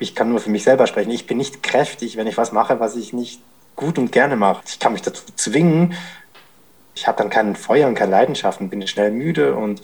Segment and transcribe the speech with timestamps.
[0.00, 1.10] ich kann nur für mich selber sprechen.
[1.10, 3.40] Ich bin nicht kräftig, wenn ich was mache, was ich nicht
[3.76, 4.62] gut und gerne mache.
[4.66, 5.94] Ich kann mich dazu zwingen.
[6.94, 9.82] Ich habe dann kein Feuer und keine Leidenschaft und bin schnell müde und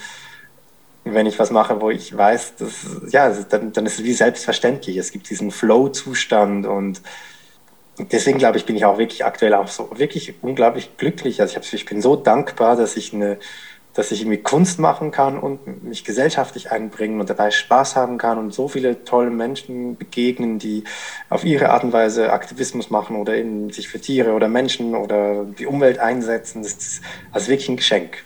[1.04, 2.72] wenn ich was mache, wo ich weiß, dass,
[3.12, 4.96] ja, dann, dann ist es wie selbstverständlich.
[4.96, 7.01] Es gibt diesen Flow-Zustand und
[7.98, 11.40] deswegen glaube ich, bin ich auch wirklich aktuell auch so wirklich unglaublich glücklich.
[11.40, 13.38] Also ich, hab, ich bin so dankbar, dass ich eine,
[13.97, 18.38] dass ich irgendwie Kunst machen kann und mich gesellschaftlich einbringen und dabei Spaß haben kann
[18.38, 20.84] und so viele tolle Menschen begegnen, die
[21.30, 25.45] auf ihre Art und Weise Aktivismus machen oder eben sich für Tiere oder Menschen oder
[25.45, 26.62] die Umwelt einsetzen.
[26.62, 28.23] Das ist also wirklich ein Geschenk.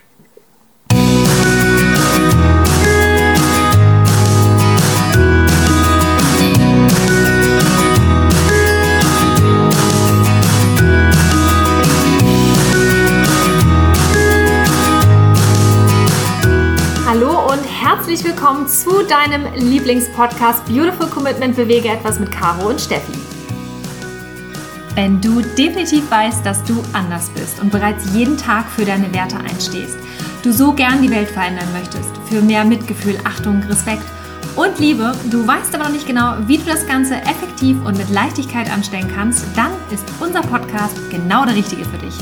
[18.11, 23.13] Herzlich willkommen zu deinem Lieblingspodcast Beautiful Commitment Bewege etwas mit Caro und Steffi.
[24.97, 29.37] Wenn du definitiv weißt, dass du anders bist und bereits jeden Tag für deine Werte
[29.37, 29.97] einstehst,
[30.43, 34.07] du so gern die Welt verändern möchtest, für mehr Mitgefühl, Achtung, Respekt
[34.57, 38.11] und Liebe, du weißt aber noch nicht genau, wie du das Ganze effektiv und mit
[38.11, 42.15] Leichtigkeit anstellen kannst, dann ist unser Podcast genau der richtige für dich.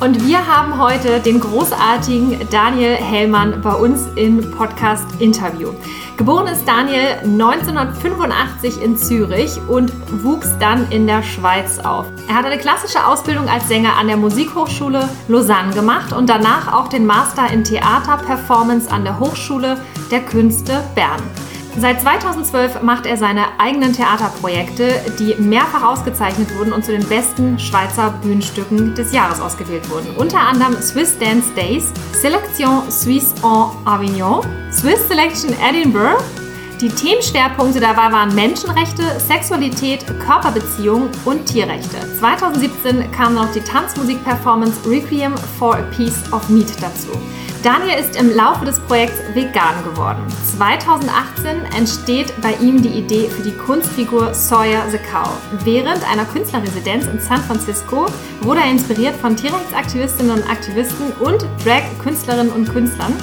[0.00, 5.72] Und wir haben heute den großartigen Daniel Hellmann bei uns im Podcast Interview.
[6.16, 12.06] Geboren ist Daniel 1985 in Zürich und wuchs dann in der Schweiz auf.
[12.28, 16.86] Er hat eine klassische Ausbildung als Sänger an der Musikhochschule Lausanne gemacht und danach auch
[16.86, 19.78] den Master in Theater Performance an der Hochschule
[20.12, 21.22] der Künste Bern.
[21.80, 27.56] Seit 2012 macht er seine eigenen Theaterprojekte, die mehrfach ausgezeichnet wurden und zu den besten
[27.56, 30.08] Schweizer Bühnenstücken des Jahres ausgewählt wurden.
[30.16, 36.18] Unter anderem Swiss Dance Days, Selection Suisse en Avignon, Swiss Selection Edinburgh.
[36.80, 41.96] Die Themenschwerpunkte dabei waren Menschenrechte, Sexualität, Körperbeziehungen und Tierrechte.
[42.20, 47.18] 2017 kam noch die Tanzmusik-Performance Requiem for a Piece of Meat dazu.
[47.64, 50.22] Daniel ist im Laufe des Projekts vegan geworden.
[50.56, 55.28] 2018 entsteht bei ihm die Idee für die Kunstfigur Sawyer the Cow.
[55.64, 58.06] Während einer Künstlerresidenz in San Francisco
[58.42, 63.14] wurde er inspiriert von Tierrechtsaktivistinnen und Aktivisten und Drag-Künstlerinnen und Künstlern.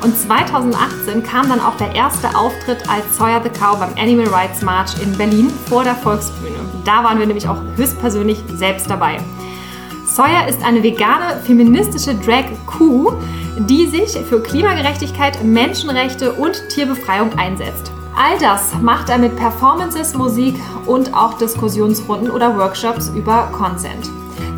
[0.00, 4.62] Und 2018 kam dann auch der erste Auftritt als Sawyer the Cow beim Animal Rights
[4.62, 6.56] March in Berlin vor der Volksbühne.
[6.84, 9.18] Da waren wir nämlich auch höchstpersönlich selbst dabei.
[10.06, 13.12] Sawyer ist eine vegane, feministische Drag-Kuh,
[13.58, 17.90] die sich für Klimagerechtigkeit, Menschenrechte und Tierbefreiung einsetzt.
[18.16, 20.56] All das macht er mit Performances, Musik
[20.86, 24.10] und auch Diskussionsrunden oder Workshops über Consent.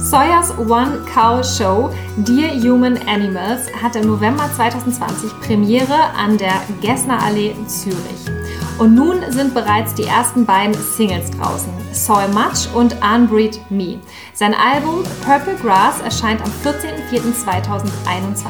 [0.03, 7.23] Sawyers One Cow Show Dear Human Animals hatte im November 2020 Premiere an der Gessner
[7.23, 8.25] Allee Zürich.
[8.79, 13.99] Und nun sind bereits die ersten beiden Singles draußen, Soy Much und Unbreed Me.
[14.33, 18.47] Sein Album Purple Grass erscheint am 14.04.2021.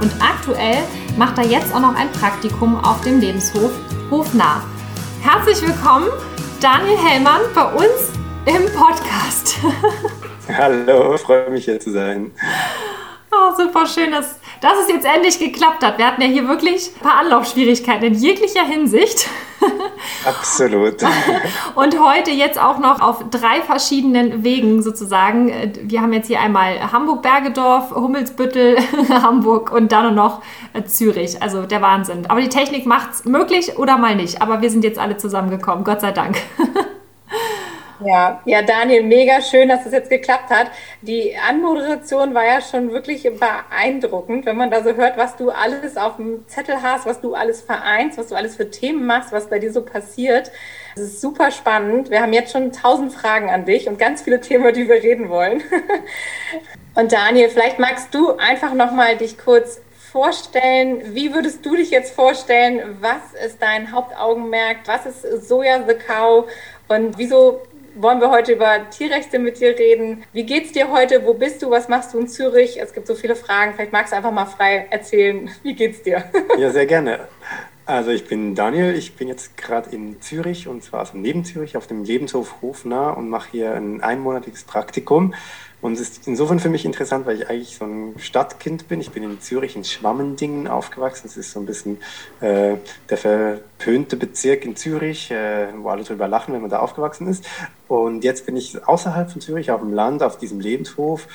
[0.00, 0.78] Und aktuell
[1.16, 3.70] macht er jetzt auch noch ein Praktikum auf dem Lebenshof
[4.10, 4.64] Hofnah.
[5.22, 6.08] Herzlich willkommen,
[6.60, 8.10] Daniel Hellmann, bei uns
[8.46, 9.58] im Podcast.
[10.52, 12.32] Hallo, freue mich hier zu sein.
[13.32, 15.98] Oh, super schön, dass, dass es jetzt endlich geklappt hat.
[15.98, 19.28] Wir hatten ja hier wirklich ein paar Anlaufschwierigkeiten in jeglicher Hinsicht.
[20.26, 20.96] Absolut.
[21.74, 25.50] Und heute jetzt auch noch auf drei verschiedenen Wegen sozusagen.
[25.82, 28.76] Wir haben jetzt hier einmal Hamburg-Bergedorf, Hummelsbüttel,
[29.08, 30.42] Hamburg und dann noch
[30.84, 31.42] Zürich.
[31.42, 32.26] Also der Wahnsinn.
[32.28, 34.42] Aber die Technik macht es möglich oder mal nicht.
[34.42, 36.36] Aber wir sind jetzt alle zusammengekommen, Gott sei Dank.
[38.04, 40.70] Ja, ja, Daniel, mega schön, dass es das jetzt geklappt hat.
[41.00, 45.96] Die Anmoderation war ja schon wirklich beeindruckend, wenn man da so hört, was du alles
[45.96, 49.48] auf dem Zettel hast, was du alles vereinst, was du alles für Themen machst, was
[49.48, 50.50] bei dir so passiert.
[50.96, 52.10] Das ist super spannend.
[52.10, 55.02] Wir haben jetzt schon tausend Fragen an dich und ganz viele Themen, über die wir
[55.02, 55.62] reden wollen.
[56.96, 59.80] Und Daniel, vielleicht magst du einfach nochmal dich kurz
[60.12, 61.12] vorstellen?
[61.12, 62.98] Wie würdest du dich jetzt vorstellen?
[63.00, 64.76] Was ist dein Hauptaugenmerk?
[64.86, 66.44] Was ist Soja the Cow?
[66.86, 67.62] Und wieso
[67.94, 70.24] wollen wir heute über Tierrechte mit dir reden.
[70.32, 71.24] Wie geht's dir heute?
[71.24, 71.70] Wo bist du?
[71.70, 72.80] Was machst du in Zürich?
[72.80, 73.74] Es gibt so viele Fragen.
[73.74, 75.50] Vielleicht magst du einfach mal frei erzählen.
[75.62, 76.24] Wie geht's dir?
[76.58, 77.28] Ja, sehr gerne.
[77.86, 81.76] Also ich bin Daniel, ich bin jetzt gerade in Zürich und zwar also neben Zürich
[81.76, 85.34] auf dem Lebenshof Hofnah und mache hier ein einmonatiges Praktikum.
[85.84, 89.02] Und es ist insofern für mich interessant, weil ich eigentlich so ein Stadtkind bin.
[89.02, 91.24] Ich bin in Zürich in Schwammendingen aufgewachsen.
[91.26, 91.98] Das ist so ein bisschen
[92.40, 92.76] äh,
[93.10, 97.44] der verpönte Bezirk in Zürich, äh, wo alle drüber lachen, wenn man da aufgewachsen ist.
[97.86, 101.28] Und jetzt bin ich außerhalb von Zürich auf dem Land, auf diesem Lebenshof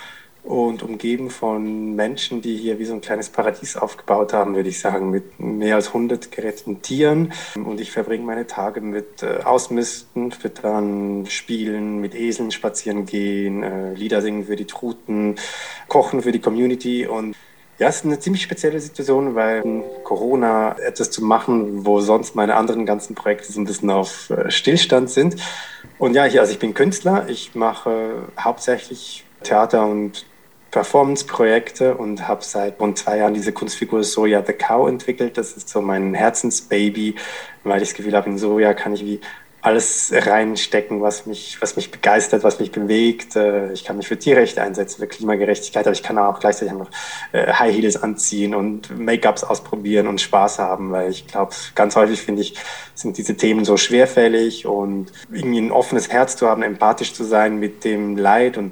[0.44, 4.80] und umgeben von Menschen, die hier wie so ein kleines Paradies aufgebaut haben, würde ich
[4.80, 7.34] sagen, mit mehr als 100 geretteten Tieren.
[7.56, 13.94] Und ich verbringe meine Tage mit äh, Ausmisten, Füttern, Spielen, mit Eseln spazieren gehen, äh,
[13.94, 15.36] Lieder singen für die Truten,
[15.88, 17.36] kochen für die Community und
[17.80, 19.64] ja, es ist eine ziemlich spezielle Situation, weil
[20.04, 24.52] Corona etwas zu machen, wo sonst meine anderen ganzen Projekte so ein bisschen auf äh,
[24.52, 25.38] Stillstand sind.
[25.98, 30.26] Und ja, ich, also ich bin Künstler, ich mache hauptsächlich Theater und
[30.72, 35.38] Performance-Projekte und habe seit rund zwei Jahren diese Kunstfigur Soja the Cow entwickelt.
[35.38, 37.16] Das ist so mein Herzensbaby,
[37.64, 39.20] weil ich das Gefühl habe, in Soja kann ich wie
[39.62, 43.36] alles reinstecken, was mich, was mich begeistert, was mich bewegt.
[43.36, 46.90] Äh, ich kann mich für Tierrechte einsetzen, für Klimagerechtigkeit, aber ich kann auch gleichzeitig noch
[47.34, 52.22] äh, High Heels anziehen und Make-ups ausprobieren und Spaß haben, weil ich glaube, ganz häufig
[52.22, 52.56] finde ich,
[52.96, 57.60] sind diese Themen so schwerfällig und irgendwie ein offenes Herz zu haben, empathisch zu sein
[57.60, 58.72] mit dem Leid und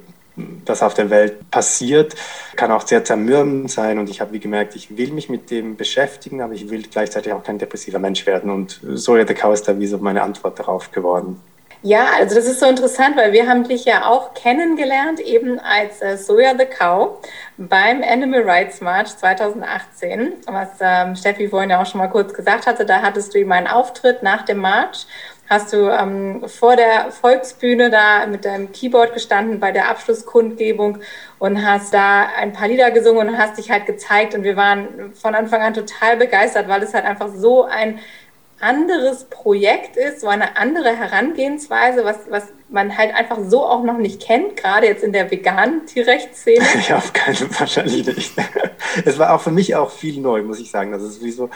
[0.66, 2.16] das auf der Welt passiert,
[2.56, 4.00] kann auch sehr zermürbend sein.
[4.00, 7.34] Und ich habe wie gemerkt, ich will mich mit dem beschäftigen, aber ich will gleichzeitig
[7.34, 8.51] auch kein depressiver Mensch werden.
[8.51, 11.39] Und Soja the Cow ist da wie so meine Antwort darauf geworden.
[11.84, 16.01] Ja, also das ist so interessant, weil wir haben dich ja auch kennengelernt, eben als
[16.01, 17.19] äh, Soja the Cow
[17.57, 22.66] beim Animal Rights March 2018, was ähm, Steffi vorhin ja auch schon mal kurz gesagt
[22.66, 22.86] hatte.
[22.86, 25.06] Da hattest du eben einen Auftritt nach dem March
[25.50, 31.00] hast du ähm, vor der Volksbühne da mit deinem Keyboard gestanden bei der Abschlusskundgebung
[31.40, 34.36] und hast da ein paar Lieder gesungen und hast dich halt gezeigt.
[34.36, 38.00] Und wir waren von Anfang an total begeistert, weil es halt einfach so ein
[38.60, 43.98] anderes Projekt ist, so eine andere Herangehensweise, was, was man halt einfach so auch noch
[43.98, 46.66] nicht kennt, gerade jetzt in der veganen Tierrechtsszene.
[46.90, 48.34] Ja, auf keinen Fall wahrscheinlich nicht.
[49.06, 50.92] Es war auch für mich auch viel neu, muss ich sagen.
[50.92, 51.50] Das ist wie so,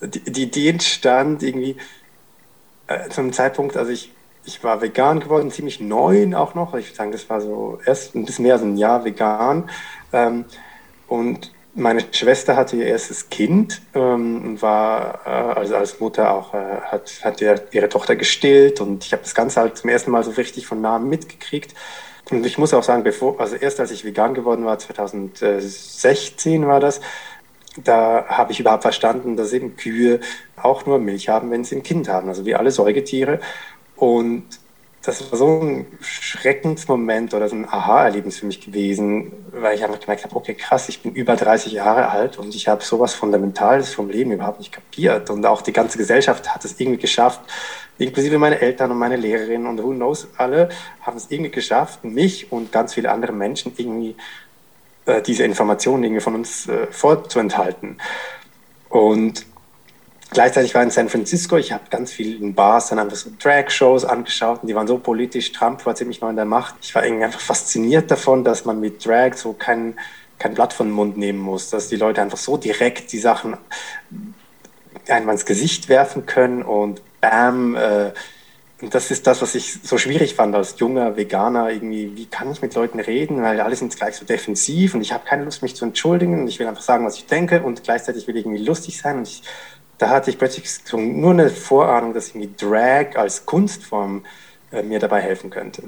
[0.00, 1.76] die, die Idee entstand irgendwie,
[2.86, 4.12] äh, zum Zeitpunkt, also ich,
[4.44, 6.74] ich war vegan geworden, ziemlich neun auch noch.
[6.74, 9.70] Ich würde sagen, das war so erst ein bisschen mehr als ein Jahr vegan.
[10.12, 10.44] Ähm,
[11.08, 16.54] und meine Schwester hatte ihr erstes Kind ähm, und war äh, also als Mutter auch,
[16.54, 20.10] äh, hat, hat ihr, ihre Tochter gestillt und ich habe das Ganze halt zum ersten
[20.10, 21.74] Mal so richtig von nahem mitgekriegt.
[22.30, 26.80] Und ich muss auch sagen, bevor, also erst als ich vegan geworden war, 2016 war
[26.80, 27.00] das,
[27.82, 30.20] da habe ich überhaupt verstanden, dass eben Kühe
[30.64, 33.40] auch nur Milch haben, wenn sie ein Kind haben, also wie alle Säugetiere.
[33.96, 34.44] Und
[35.02, 39.98] das war so ein Schreckensmoment oder so ein Aha-Erlebnis für mich gewesen, weil ich einfach
[39.98, 43.92] gemerkt habe, okay, krass, ich bin über 30 Jahre alt und ich habe sowas Fundamentales
[43.92, 45.28] vom Leben überhaupt nicht kapiert.
[45.28, 47.40] Und auch die ganze Gesellschaft hat es irgendwie geschafft,
[47.98, 50.68] inklusive meine Eltern und meine Lehrerin und who knows, alle
[51.00, 54.14] haben es irgendwie geschafft, mich und ganz viele andere Menschen irgendwie
[55.06, 57.98] äh, diese Informationen irgendwie von uns äh, vorzuenthalten.
[58.88, 59.46] Und
[60.32, 63.30] gleichzeitig war ich in San Francisco, ich habe ganz viel in Bars dann einfach so
[63.38, 66.74] Drag-Shows angeschaut und die waren so politisch, Trump war ziemlich neu in der Macht.
[66.82, 69.94] Ich war irgendwie einfach fasziniert davon, dass man mit Drag so kein,
[70.38, 73.56] kein Blatt von den Mund nehmen muss, dass die Leute einfach so direkt die Sachen
[75.08, 78.12] einem ins Gesicht werfen können und bam, äh,
[78.82, 81.70] und das ist das, was ich so schwierig fand als junger Veganer.
[81.70, 83.40] Irgendwie, wie kann ich mit Leuten reden?
[83.40, 86.40] Weil alle sind gleich so defensiv und ich habe keine Lust, mich zu entschuldigen.
[86.40, 89.18] Und ich will einfach sagen, was ich denke und gleichzeitig will ich irgendwie lustig sein.
[89.18, 89.44] Und ich,
[89.98, 94.24] da hatte ich plötzlich nur eine Vorahnung, dass irgendwie Drag als Kunstform
[94.72, 95.84] äh, mir dabei helfen könnte.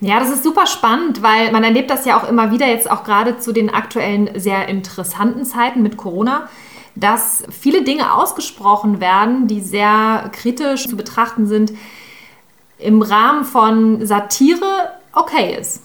[0.00, 3.04] Ja, das ist super spannend, weil man erlebt das ja auch immer wieder, jetzt auch
[3.04, 6.48] gerade zu den aktuellen sehr interessanten Zeiten mit Corona
[6.94, 11.72] dass viele Dinge ausgesprochen werden, die sehr kritisch zu betrachten sind,
[12.78, 15.82] im Rahmen von Satire okay ist.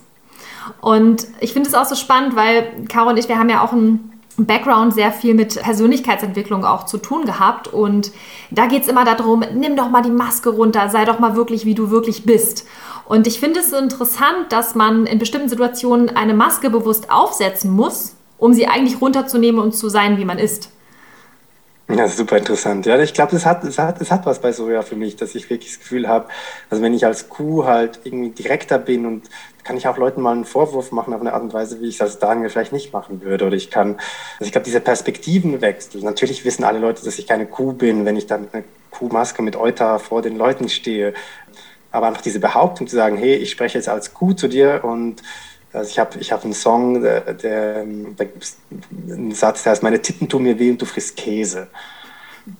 [0.81, 3.71] Und ich finde es auch so spannend, weil Caro und ich, wir haben ja auch
[3.71, 7.67] einen Background sehr viel mit Persönlichkeitsentwicklung auch zu tun gehabt.
[7.67, 8.11] Und
[8.51, 11.65] da geht es immer darum, nimm doch mal die Maske runter, sei doch mal wirklich,
[11.65, 12.65] wie du wirklich bist.
[13.05, 18.15] Und ich finde es interessant, dass man in bestimmten Situationen eine Maske bewusst aufsetzen muss,
[18.37, 20.71] um sie eigentlich runterzunehmen und zu sein, wie man ist.
[21.87, 22.87] Ja, super interessant.
[22.87, 25.35] Ja, ich glaube, es hat, es, hat, es hat was bei Soja für mich, dass
[25.35, 26.29] ich wirklich das Gefühl habe,
[26.71, 29.29] also wenn ich als Kuh halt irgendwie direkter bin und
[29.63, 31.95] kann ich auch Leuten mal einen Vorwurf machen auf eine Art und Weise, wie ich
[31.95, 33.45] es als Daniel vielleicht nicht machen würde.
[33.45, 33.97] Oder ich kann,
[34.39, 36.01] also ich glaube, dieser Perspektivenwechsel.
[36.01, 39.43] Natürlich wissen alle Leute, dass ich keine Kuh bin, wenn ich dann mit einer Kuhmaske
[39.43, 41.13] mit Euter vor den Leuten stehe.
[41.91, 45.21] Aber einfach diese Behauptung zu sagen, hey, ich spreche jetzt als Kuh zu dir und
[45.75, 48.57] also ich habe ich hab einen Song, der, der, da gibt es
[49.09, 51.67] einen Satz, der heißt, meine Titten tun mir weh und du frisst Käse.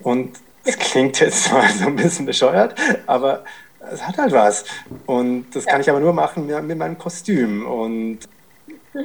[0.02, 2.74] Und es klingt jetzt mal so ein bisschen bescheuert,
[3.06, 3.44] aber
[3.92, 4.64] es hat halt was.
[5.06, 7.66] Und das kann ich aber nur machen mit, mit meinem Kostüm.
[7.66, 8.18] Und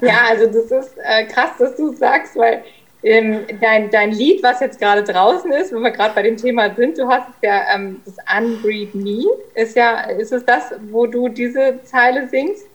[0.00, 2.64] ja, also das ist äh, krass, dass du sagst, weil
[3.02, 6.74] ähm, dein, dein Lied, was jetzt gerade draußen ist, wenn wir gerade bei dem Thema
[6.74, 11.28] sind, du hast ja ähm, das Unbreed Me, ist ja, ist es das, wo du
[11.28, 12.69] diese Zeile singst?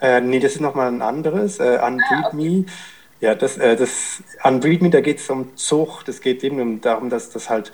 [0.00, 2.36] Äh, nee, das ist nochmal ein anderes, äh, Unbreed ah, okay.
[2.36, 2.64] Me.
[3.20, 6.08] Ja, das, äh, das Unbreed Me, da geht es um Zucht.
[6.08, 7.72] Es geht eben darum, dass das halt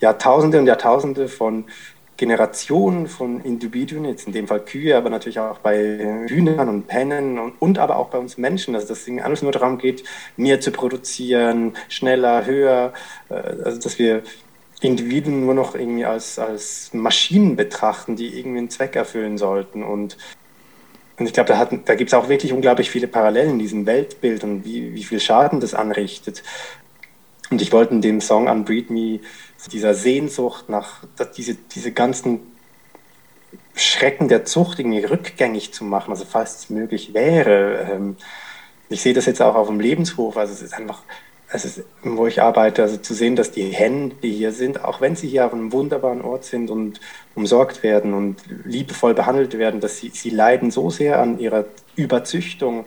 [0.00, 1.64] Jahrtausende und Jahrtausende von
[2.18, 7.38] Generationen von Individuen, jetzt in dem Fall Kühe, aber natürlich auch bei Hühnern und Pennen
[7.38, 10.02] und, und aber auch bei uns Menschen, also dass es alles nur darum geht,
[10.36, 12.92] mehr zu produzieren, schneller, höher,
[13.30, 13.34] äh,
[13.64, 14.22] also dass wir
[14.80, 20.16] Individuen nur noch irgendwie als, als Maschinen betrachten, die irgendwie einen Zweck erfüllen sollten und
[21.18, 24.44] und ich glaube, da, da gibt es auch wirklich unglaublich viele Parallelen in diesem Weltbild
[24.44, 26.42] und wie, wie viel Schaden das anrichtet.
[27.50, 29.20] Und ich wollte in dem Song Unbreed Me
[29.72, 31.02] dieser Sehnsucht nach,
[31.36, 32.40] diese, diese ganzen
[33.74, 37.88] Schrecken der Zucht irgendwie rückgängig zu machen, also falls es möglich wäre.
[37.90, 38.16] Ähm,
[38.88, 41.02] ich sehe das jetzt auch auf dem Lebenshof, also es ist einfach,
[41.50, 45.16] also wo ich arbeite, also zu sehen, dass die Hennen, die hier sind, auch wenn
[45.16, 47.00] sie hier auf einem wunderbaren Ort sind und
[47.34, 51.64] umsorgt werden und liebevoll behandelt werden, dass sie, sie leiden so sehr an ihrer
[51.96, 52.86] Überzüchtung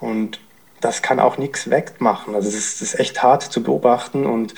[0.00, 0.40] und
[0.80, 2.34] das kann auch nichts wegmachen.
[2.34, 4.54] Also es ist, ist echt hart zu beobachten und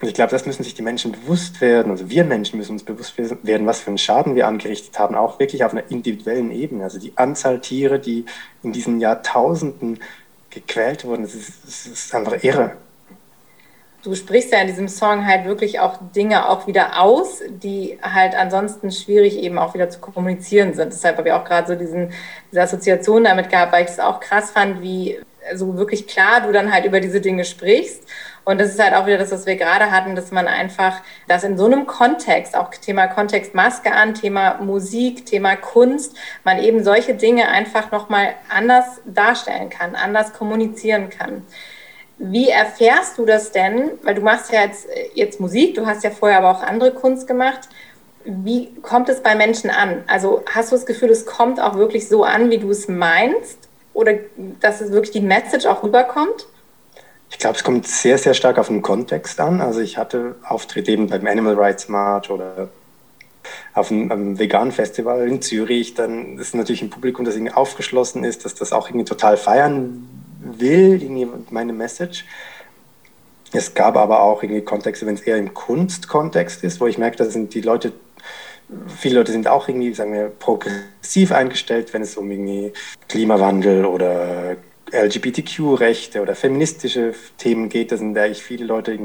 [0.00, 1.92] ich glaube, das müssen sich die Menschen bewusst werden.
[1.92, 5.38] Also wir Menschen müssen uns bewusst werden, was für einen Schaden wir angerichtet haben, auch
[5.38, 6.82] wirklich auf einer individuellen Ebene.
[6.82, 8.24] Also die Anzahl Tiere, die
[8.64, 10.00] in diesen Jahrtausenden
[10.52, 12.76] gequält wurden, das ist, das ist einfach irre.
[14.02, 18.34] Du sprichst ja in diesem Song halt wirklich auch Dinge auch wieder aus, die halt
[18.34, 20.92] ansonsten schwierig eben auch wieder zu kommunizieren sind.
[20.92, 22.12] Deshalb habe ich auch gerade so diesen,
[22.50, 25.20] diese Assoziation damit gehabt, weil ich es auch krass fand, wie
[25.54, 28.04] so wirklich klar du dann halt über diese Dinge sprichst
[28.44, 31.44] und das ist halt auch wieder das, was wir gerade hatten, dass man einfach das
[31.44, 36.82] in so einem Kontext, auch Thema Kontext Maske an, Thema Musik, Thema Kunst, man eben
[36.82, 41.46] solche Dinge einfach nochmal anders darstellen kann, anders kommunizieren kann.
[42.18, 43.92] Wie erfährst du das denn?
[44.02, 47.26] Weil du machst ja jetzt, jetzt Musik, du hast ja vorher aber auch andere Kunst
[47.28, 47.68] gemacht.
[48.24, 50.04] Wie kommt es bei Menschen an?
[50.06, 53.68] Also hast du das Gefühl, es kommt auch wirklich so an, wie du es meinst?
[53.94, 54.14] Oder
[54.60, 56.46] dass es wirklich die Message auch rüberkommt?
[57.30, 59.60] Ich glaube, es kommt sehr, sehr stark auf den Kontext an.
[59.60, 62.68] Also ich hatte Auftritte eben beim Animal Rights March oder
[63.74, 65.94] auf einem, einem veganen Festival in Zürich.
[65.94, 70.06] Dann ist natürlich ein Publikum, das irgendwie aufgeschlossen ist, dass das auch irgendwie total feiern
[70.40, 72.24] will, irgendwie meine Message.
[73.52, 77.16] Es gab aber auch irgendwie Kontexte, wenn es eher im Kunstkontext ist, wo ich merke,
[77.16, 77.92] da sind die Leute
[78.98, 82.72] viele Leute sind auch irgendwie, sagen wir, progressiv eingestellt, wenn es um irgendwie
[83.08, 84.56] Klimawandel oder
[84.92, 88.98] LGBTQ-Rechte oder feministische Themen geht, da sind eigentlich viele Leute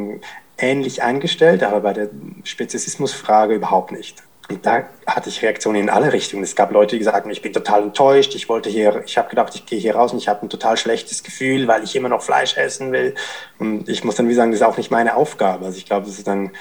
[0.58, 2.10] ähnlich eingestellt, aber bei der
[2.44, 4.24] Speziesismusfrage überhaupt nicht.
[4.50, 6.44] Und da hatte ich Reaktionen in alle Richtungen.
[6.44, 9.54] Es gab Leute, die sagten, ich bin total enttäuscht, ich wollte hier, ich habe gedacht,
[9.56, 12.22] ich gehe hier raus und ich habe ein total schlechtes Gefühl, weil ich immer noch
[12.22, 13.14] Fleisch essen will.
[13.60, 15.66] Und ich muss dann wie sagen, das ist auch nicht meine Aufgabe.
[15.66, 16.52] Also ich glaube, das ist dann,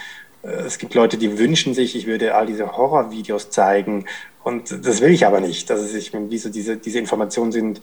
[0.42, 4.04] es gibt Leute, die wünschen sich, ich würde all diese Horrorvideos zeigen.
[4.44, 5.68] Und das will ich aber nicht.
[5.70, 7.80] Ist, ich bin, wie so diese, diese Informationen sind,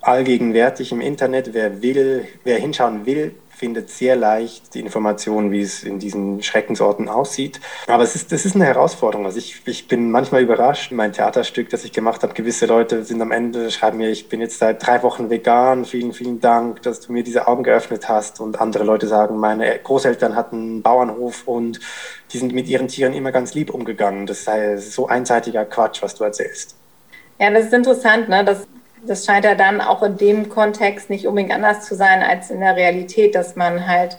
[0.00, 1.54] allgegenwärtig im Internet.
[1.54, 7.08] Wer will, wer hinschauen will, findet sehr leicht die Informationen, wie es in diesen Schreckensorten
[7.08, 7.60] aussieht.
[7.86, 9.24] Aber es ist, das ist eine Herausforderung.
[9.24, 10.90] Also ich, ich bin manchmal überrascht.
[10.90, 14.40] Mein Theaterstück, das ich gemacht habe, gewisse Leute sind am Ende, schreiben mir, ich bin
[14.40, 15.84] jetzt seit drei Wochen vegan.
[15.84, 18.40] Vielen, vielen Dank, dass du mir diese Augen geöffnet hast.
[18.40, 21.78] Und andere Leute sagen, meine Großeltern hatten einen Bauernhof und
[22.32, 24.26] die sind mit ihren Tieren immer ganz lieb umgegangen.
[24.26, 26.74] Das sei so einseitiger Quatsch, was du erzählst.
[27.38, 28.44] Ja, das ist interessant, ne?
[28.44, 28.66] dass
[29.06, 32.60] das scheint ja dann auch in dem Kontext nicht unbedingt anders zu sein als in
[32.60, 34.16] der Realität, dass man halt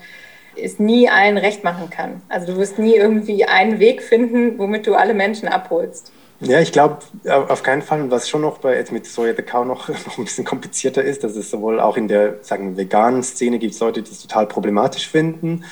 [0.56, 2.22] es nie allen recht machen kann.
[2.30, 6.12] Also du wirst nie irgendwie einen Weg finden, womit du alle Menschen abholst.
[6.40, 9.66] Ja, ich glaube auf keinen Fall, was schon noch bei jetzt mit Soja the Cow
[9.66, 13.60] noch, noch ein bisschen komplizierter ist, dass es sowohl auch in der sagen veganen Szene
[13.60, 15.64] gibt es Leute, die es total problematisch finden,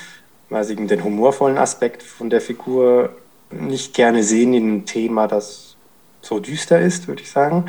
[0.48, 3.10] weil sie eben den humorvollen Aspekt von der Figur
[3.50, 5.76] nicht gerne sehen in einem Thema, das
[6.22, 7.66] so düster ist, würde ich sagen.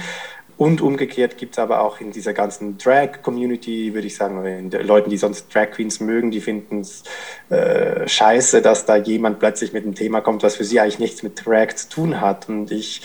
[0.57, 4.85] Und umgekehrt gibt es aber auch in dieser ganzen Drag-Community, würde ich sagen, in den
[4.85, 7.03] Leuten, die sonst Drag Queens mögen, die finden es
[7.49, 11.23] äh, scheiße, dass da jemand plötzlich mit einem Thema kommt, was für sie eigentlich nichts
[11.23, 12.49] mit Drag zu tun hat.
[12.49, 13.01] Und ich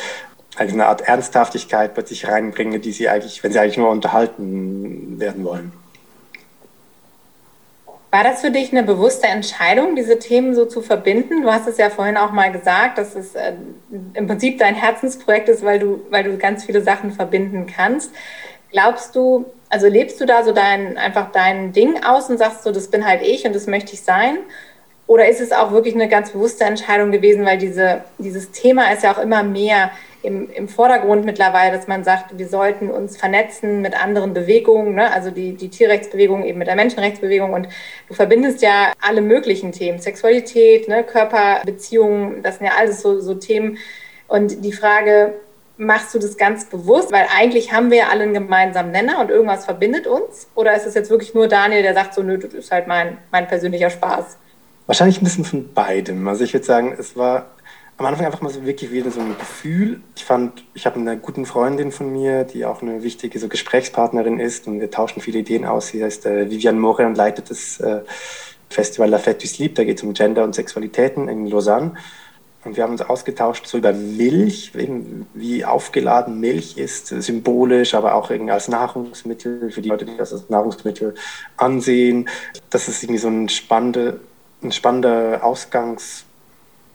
[0.59, 5.73] eine Art Ernsthaftigkeit plötzlich reinbringe, die sie eigentlich, wenn sie eigentlich nur unterhalten werden wollen.
[8.11, 11.43] War das für dich eine bewusste Entscheidung, diese Themen so zu verbinden?
[11.43, 13.53] Du hast es ja vorhin auch mal gesagt, dass es äh,
[14.15, 18.15] im Prinzip dein Herzensprojekt ist, weil du, weil du ganz viele Sachen verbinden kannst.
[18.71, 22.73] Glaubst du, also lebst du da so dein, einfach dein Ding aus und sagst so,
[22.73, 24.39] das bin halt ich und das möchte ich sein?
[25.07, 29.03] Oder ist es auch wirklich eine ganz bewusste Entscheidung gewesen, weil diese, dieses Thema ist
[29.03, 29.91] ja auch immer mehr
[30.23, 35.13] im, im Vordergrund mittlerweile, dass man sagt, wir sollten uns vernetzen mit anderen Bewegungen, ne?
[35.13, 37.69] also die, die Tierrechtsbewegung eben mit der Menschenrechtsbewegung und
[38.09, 41.05] du verbindest ja alle möglichen Themen, Sexualität, ne?
[41.05, 43.79] Körperbeziehungen, das sind ja alles so, so Themen
[44.27, 45.35] und die Frage,
[45.79, 47.13] machst du das ganz bewusst?
[47.13, 50.49] Weil eigentlich haben wir ja alle einen gemeinsamen Nenner und irgendwas verbindet uns.
[50.55, 53.19] Oder ist es jetzt wirklich nur Daniel, der sagt so, nö, das ist halt mein,
[53.31, 54.37] mein persönlicher Spaß?
[54.87, 56.27] Wahrscheinlich ein bisschen von beidem.
[56.29, 57.47] Also ich würde sagen, es war
[57.99, 60.01] am Anfang einfach mal so wirklich wieder so ein Gefühl.
[60.17, 64.39] Ich fand, ich habe eine gute Freundin von mir, die auch eine wichtige so Gesprächspartnerin
[64.39, 65.89] ist und wir tauschen viele Ideen aus.
[65.89, 68.03] Sie heißt äh, Viviane More und leitet das äh,
[68.71, 69.75] Festival La Fête du Sleep.
[69.75, 71.95] Da geht es um Gender und Sexualitäten in Lausanne.
[72.65, 74.73] Und wir haben uns ausgetauscht so über Milch,
[75.35, 80.49] wie aufgeladen Milch ist, symbolisch, aber auch als Nahrungsmittel für die Leute, die das als
[80.51, 81.15] Nahrungsmittel
[81.57, 82.29] ansehen.
[82.71, 84.21] Das ist irgendwie so ein, spannende,
[84.63, 85.43] ein spannender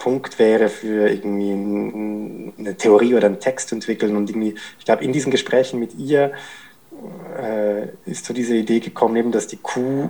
[0.03, 1.51] Ausgangspunkt wäre für irgendwie
[2.59, 4.15] eine Theorie oder einen Text zu entwickeln.
[4.15, 6.33] Und irgendwie, ich glaube, in diesen Gesprächen mit ihr
[7.41, 10.09] äh, ist so diese Idee gekommen, eben, dass die Kuh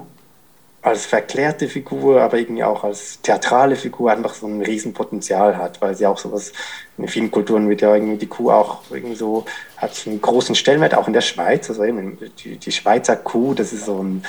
[0.84, 5.96] als verklärte Figur, aber irgendwie auch als theatrale Figur einfach so ein Riesenpotenzial hat, weil
[5.96, 6.52] sie auch sowas,
[6.98, 9.46] in vielen Kulturen wird ja irgendwie die Kuh auch irgendwie so,
[9.78, 13.72] hat einen großen Stellenwert, auch in der Schweiz, also eben die, die Schweizer Kuh, das
[13.72, 14.26] ist so ein,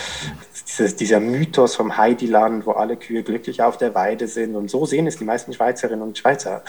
[0.68, 4.54] dieses, dieser Mythos vom Heidiland, wo alle Kühe glücklich auf der Weide sind.
[4.54, 6.62] Und so sehen es die meisten Schweizerinnen und Schweizer.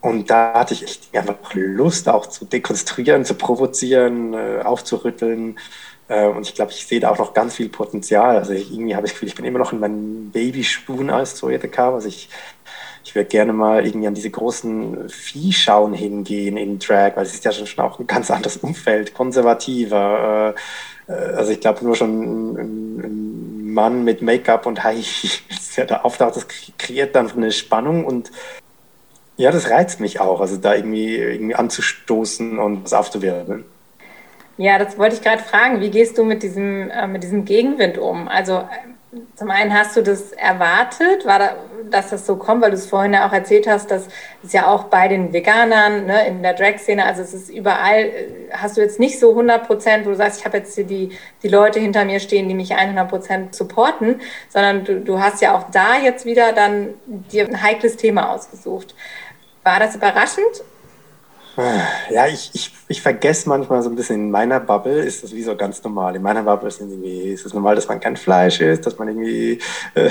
[0.00, 5.58] Und da hatte ich echt einfach Lust auch zu dekonstruieren, zu provozieren, äh, aufzurütteln,
[6.08, 8.36] und ich glaube, ich sehe da auch noch ganz viel Potenzial.
[8.36, 11.36] Also ich, irgendwie habe ich das Gefühl, ich bin immer noch in meinen Babyschuhen als
[11.36, 11.94] Zoetica.
[11.94, 12.28] Also ich,
[13.04, 17.44] ich würde gerne mal irgendwie an diese großen Viehschauen hingehen in Drag, weil es ist
[17.44, 20.54] ja schon auch ein ganz anderes Umfeld, konservativer.
[21.08, 26.02] Äh, äh, also ich glaube nur schon ein, Mann mit Make-up und High Heels, da
[26.02, 26.46] auftaucht, das
[26.78, 28.30] kreiert dann eine Spannung und
[29.36, 33.64] ja, das reizt mich auch, also da irgendwie, irgendwie anzustoßen und was aufzuwirbeln.
[34.56, 35.80] Ja, das wollte ich gerade fragen.
[35.80, 38.28] Wie gehst du mit diesem, äh, mit diesem Gegenwind um?
[38.28, 41.56] Also äh, zum einen hast du das erwartet, war da,
[41.90, 44.08] dass das so kommt, weil du es vorhin ja auch erzählt hast, dass
[44.44, 48.26] es ja auch bei den Veganern ne, in der Drag-Szene, also es ist überall, äh,
[48.52, 51.10] hast du jetzt nicht so 100 Prozent, wo du sagst, ich habe jetzt hier die,
[51.42, 55.56] die Leute hinter mir stehen, die mich 100 Prozent supporten, sondern du, du hast ja
[55.56, 56.94] auch da jetzt wieder dann
[57.32, 58.94] dir ein heikles Thema ausgesucht.
[59.64, 60.62] War das überraschend
[62.10, 65.42] ja, ich, ich, ich vergesse manchmal so ein bisschen, in meiner Bubble ist das wie
[65.42, 66.16] so ganz normal.
[66.16, 69.08] In meiner Bubble ist, irgendwie, ist es normal, dass man kein Fleisch isst, dass man
[69.08, 69.60] irgendwie,
[69.94, 70.10] äh,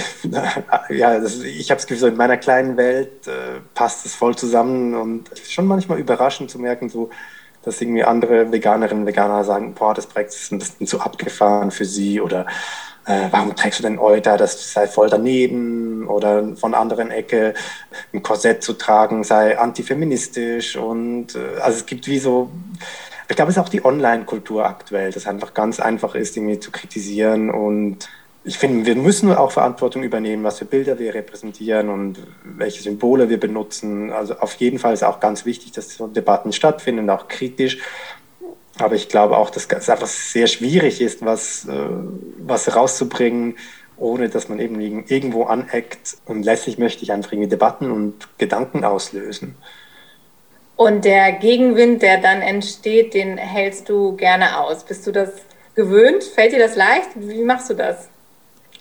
[0.93, 4.35] ja, das, ich habe das Gefühl, so in meiner kleinen Welt äh, passt es voll
[4.35, 7.09] zusammen und es ist schon manchmal überraschend zu merken, so,
[7.63, 11.71] dass irgendwie andere Veganerinnen und Veganer sagen, boah, das Projekt ist ein bisschen zu abgefahren
[11.71, 12.45] für sie oder
[13.05, 17.53] äh, warum trägst du denn Euter, das sei voll daneben oder von anderen Ecke
[18.13, 22.49] ein Korsett zu tragen sei antifeministisch und äh, also es gibt wie so,
[23.29, 26.71] ich glaube, es ist auch die Online-Kultur aktuell, dass einfach ganz einfach ist, irgendwie zu
[26.71, 28.07] kritisieren und
[28.45, 33.29] ich finde, wir müssen auch Verantwortung übernehmen, was für Bilder wir repräsentieren und welche Symbole
[33.29, 34.11] wir benutzen.
[34.11, 37.77] Also auf jeden Fall ist auch ganz wichtig, dass so Debatten stattfinden, auch kritisch.
[38.79, 41.89] Aber ich glaube auch, dass es einfach sehr schwierig ist, was, äh,
[42.39, 43.57] was rauszubringen,
[43.97, 46.17] ohne dass man eben irgendwo aneckt.
[46.25, 49.55] Und letztlich möchte ich einfach irgendwie Debatten und Gedanken auslösen.
[50.75, 54.83] Und der Gegenwind, der dann entsteht, den hältst du gerne aus.
[54.83, 55.29] Bist du das
[55.75, 56.23] gewöhnt?
[56.23, 57.09] Fällt dir das leicht?
[57.15, 58.09] Wie machst du das?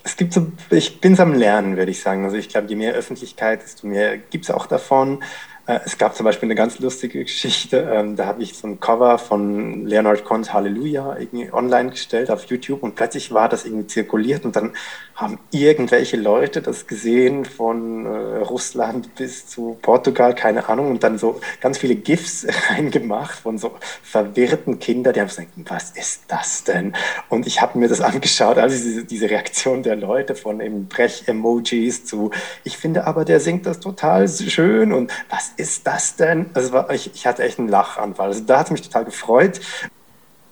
[0.03, 2.25] Es gibt so, ich bin es am Lernen, würde ich sagen.
[2.25, 5.23] Also ich glaube, je mehr Öffentlichkeit, desto mehr gibt es auch davon.
[5.65, 7.89] Äh, es gab zum Beispiel eine ganz lustige Geschichte.
[7.91, 12.45] Ähm, da habe ich so ein Cover von Leonard Cohns Halleluja irgendwie online gestellt auf
[12.45, 14.75] YouTube und plötzlich war das irgendwie zirkuliert und dann
[15.15, 21.17] haben irgendwelche Leute das gesehen von äh, Russland bis zu Portugal, keine Ahnung, und dann
[21.17, 26.63] so ganz viele GIFs reingemacht von so verwirrten Kindern, die haben gesagt, was ist das
[26.63, 26.93] denn?
[27.29, 32.05] Und ich habe mir das angeschaut, also diese, diese Reaktion der Leute von eben Brech-Emojis
[32.05, 32.31] zu,
[32.63, 36.47] ich finde aber, der singt das total schön und was ist das denn?
[36.53, 38.27] Also ich, ich hatte echt einen Lachanfall.
[38.27, 39.59] Also da hat es mich total gefreut.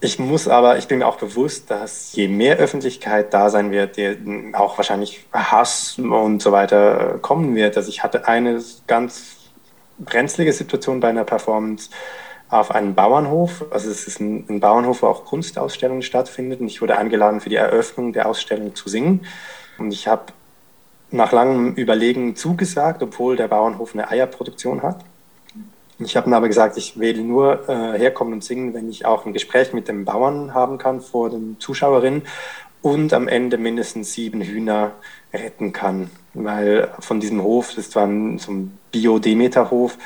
[0.03, 3.99] Ich muss aber, ich bin mir auch bewusst, dass je mehr Öffentlichkeit da sein wird,
[4.55, 7.77] auch wahrscheinlich Hass und so weiter kommen wird.
[7.77, 9.37] Also ich hatte eine ganz
[9.99, 11.91] brenzlige Situation bei einer Performance
[12.49, 13.65] auf einem Bauernhof.
[13.69, 16.65] Also es ist ein, ein Bauernhof, wo auch Kunstausstellungen stattfinden.
[16.65, 19.27] Ich wurde eingeladen, für die Eröffnung der Ausstellung zu singen.
[19.77, 20.33] Und ich habe
[21.11, 25.05] nach langem Überlegen zugesagt, obwohl der Bauernhof eine Eierproduktion hat.
[26.03, 29.25] Ich habe mir aber gesagt, ich will nur äh, herkommen und singen, wenn ich auch
[29.25, 32.23] ein Gespräch mit dem Bauern haben kann vor den Zuschauerinnen
[32.81, 34.93] und am Ende mindestens sieben Hühner
[35.33, 36.09] retten kann.
[36.33, 39.97] Weil von diesem Hof, das war ein, so ein Bio-Demeter-Hof,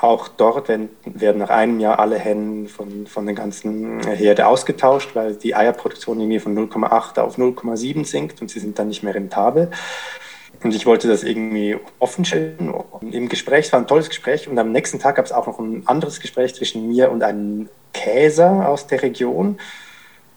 [0.00, 5.14] auch dort werden, werden, nach einem Jahr alle Hennen von, von der ganzen Herde ausgetauscht,
[5.14, 9.14] weil die Eierproduktion irgendwie von 0,8 auf 0,7 sinkt und sie sind dann nicht mehr
[9.14, 9.70] rentabel.
[10.64, 12.72] Und ich wollte das irgendwie offen stellen
[13.02, 13.66] im Gespräch.
[13.66, 14.48] Es war ein tolles Gespräch.
[14.48, 17.68] Und am nächsten Tag gab es auch noch ein anderes Gespräch zwischen mir und einem
[17.92, 19.58] Käser aus der Region.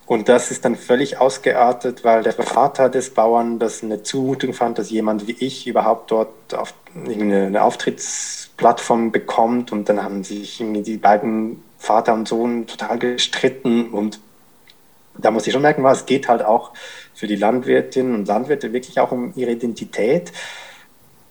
[0.06, 4.78] Und das ist dann völlig ausgeartet, weil der Vater des Bauern das eine Zumutung fand,
[4.78, 9.72] dass jemand wie ich überhaupt dort auf eine Auftrittsplattform bekommt.
[9.72, 13.92] Und dann haben sich die beiden Vater und Sohn total gestritten.
[13.92, 14.20] Und
[15.18, 16.74] da muss ich schon merken, es geht halt auch
[17.14, 20.32] für die Landwirtinnen und Landwirte wirklich auch um ihre Identität.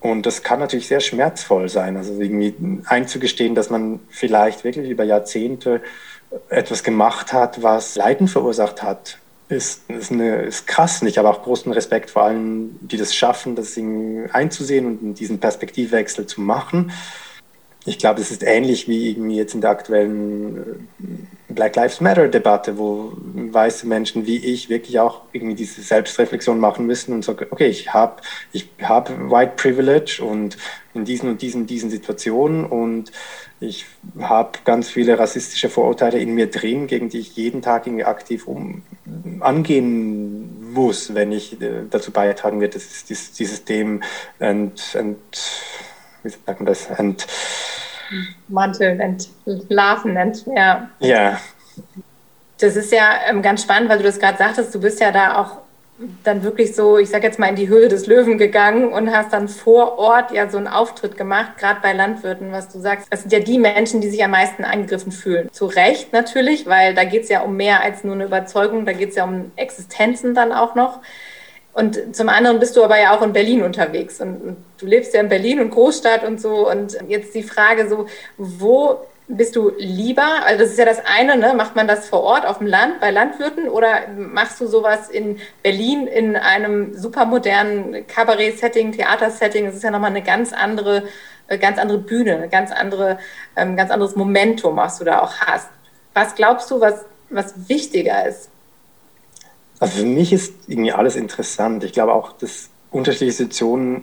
[0.01, 1.96] Und das kann natürlich sehr schmerzvoll sein.
[1.96, 2.55] Also irgendwie
[2.87, 5.83] einzugestehen, dass man vielleicht wirklich über Jahrzehnte
[6.49, 9.18] etwas gemacht hat, was Leiden verursacht hat,
[9.49, 11.03] ist, ist, eine, ist krass.
[11.03, 13.79] Und ich habe auch großen Respekt vor allen, die das schaffen, das
[14.33, 16.92] einzusehen und diesen Perspektivwechsel zu machen.
[17.87, 20.57] Ich glaube, es ist ähnlich wie irgendwie jetzt in der aktuellen
[20.99, 26.59] äh, Black Lives Matter Debatte, wo weiße Menschen wie ich wirklich auch irgendwie diese Selbstreflexion
[26.59, 28.20] machen müssen und sagen, okay, ich habe
[28.53, 30.59] ich hab White Privilege und
[30.94, 33.12] in diesen und diesen diesen Situationen und
[33.61, 33.87] ich
[34.20, 38.46] habe ganz viele rassistische Vorurteile in mir drin, gegen die ich jeden Tag irgendwie aktiv
[38.46, 38.83] um,
[39.40, 44.03] angehen muss, wenn ich äh, dazu beitragen werde, dass dieses System
[44.38, 45.18] ent, ent,
[46.27, 47.27] wie sagt man das, ent,
[48.49, 49.01] Mantel,
[49.47, 50.89] entlarven nennt, ja.
[51.01, 51.41] Ja.
[52.59, 55.39] Das ist ja ähm, ganz spannend, weil du das gerade sagtest, du bist ja da
[55.41, 55.59] auch
[56.25, 59.33] dann wirklich so, ich sag jetzt mal, in die Höhle des Löwen gegangen und hast
[59.33, 63.07] dann vor Ort ja so einen Auftritt gemacht, gerade bei Landwirten, was du sagst.
[63.11, 65.49] Das sind ja die Menschen, die sich am meisten angegriffen fühlen.
[65.53, 68.93] Zu Recht natürlich, weil da geht es ja um mehr als nur eine Überzeugung, da
[68.93, 71.01] geht es ja um Existenzen dann auch noch.
[71.77, 75.21] Und zum anderen bist du aber ja auch in Berlin unterwegs und du lebst ja
[75.21, 76.71] in Berlin und Großstadt und so.
[76.71, 78.07] Und jetzt die Frage so,
[78.39, 81.53] wo bist du lieber, also das ist ja das eine, ne?
[81.55, 85.39] macht man das vor Ort auf dem Land bei Landwirten oder machst du sowas in
[85.62, 89.67] Berlin in einem supermodernen Kabarett-Setting, Theater-Setting?
[89.67, 91.03] Das ist ja nochmal eine ganz andere,
[91.49, 93.19] äh, ganz andere Bühne, ein ganz, andere,
[93.55, 95.69] ähm, ganz anderes Momentum, was du da auch hast.
[96.15, 98.49] Was glaubst du, was, was wichtiger ist?
[99.79, 101.85] Also für mich ist irgendwie alles interessant.
[101.85, 104.03] Ich glaube auch, dass unterschiedliche Situationen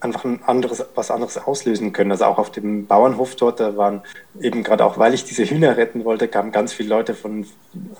[0.00, 2.10] einfach ein anderes, was anderes auslösen können.
[2.10, 4.02] Also auch auf dem Bauernhof dort, da waren
[4.40, 7.46] eben gerade auch, weil ich diese Hühner retten wollte, kamen ganz viele Leute von,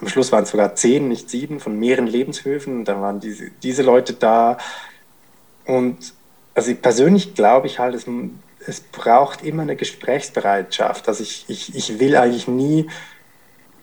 [0.01, 2.79] am Schluss waren es sogar zehn, nicht sieben, von mehreren Lebenshöfen.
[2.79, 4.59] Und dann waren diese, diese Leute da.
[5.65, 6.15] Und
[6.55, 8.07] also persönlich glaube ich halt, es,
[8.67, 11.09] es braucht immer eine Gesprächsbereitschaft.
[11.09, 12.89] Also ich, ich, ich will eigentlich nie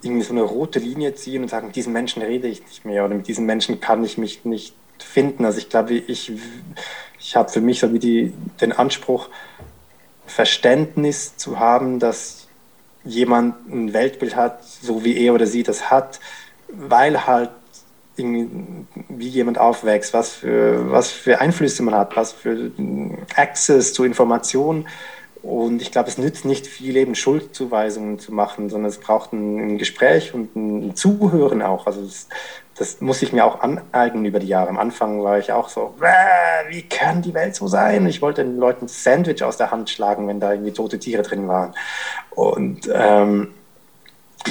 [0.03, 3.05] irgendwie so eine rote Linie ziehen und sagen, mit diesen Menschen rede ich nicht mehr
[3.05, 5.45] oder mit diesen Menschen kann ich mich nicht finden.
[5.45, 6.31] Also ich glaube, ich,
[7.19, 9.29] ich habe für mich so wie die, den Anspruch,
[10.25, 12.47] Verständnis zu haben, dass
[13.03, 16.19] jemand ein Weltbild hat, so wie er oder sie das hat,
[16.67, 17.49] weil halt
[18.15, 22.71] wie jemand aufwächst, was für, was für Einflüsse man hat, was für
[23.35, 24.87] Access zu Informationen
[25.43, 29.73] und ich glaube, es nützt nicht viel, eben Schuldzuweisungen zu machen, sondern es braucht ein,
[29.73, 31.85] ein Gespräch und ein Zuhören auch.
[31.85, 32.29] Also das,
[32.77, 34.69] das, muss ich mir auch aneignen über die Jahre.
[34.69, 35.95] Am Anfang war ich auch so,
[36.69, 38.07] wie kann die Welt so sein?
[38.07, 41.23] Ich wollte den Leuten das Sandwich aus der Hand schlagen, wenn da irgendwie tote Tiere
[41.23, 41.73] drin waren.
[42.29, 43.53] Und ähm,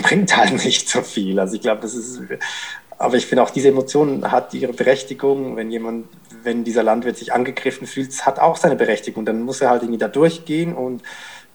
[0.02, 1.40] bringt halt nicht so viel.
[1.40, 2.20] Also ich glaube, das ist
[3.02, 5.56] aber ich finde auch diese Emotion hat ihre Berechtigung.
[5.56, 6.06] Wenn jemand,
[6.42, 9.24] wenn dieser Landwirt sich angegriffen fühlt, hat auch seine Berechtigung.
[9.24, 11.02] Dann muss er halt irgendwie da durchgehen und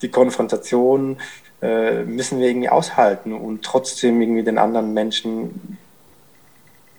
[0.02, 1.18] die Konfrontation
[1.62, 5.78] äh, müssen wir irgendwie aushalten und trotzdem irgendwie den anderen Menschen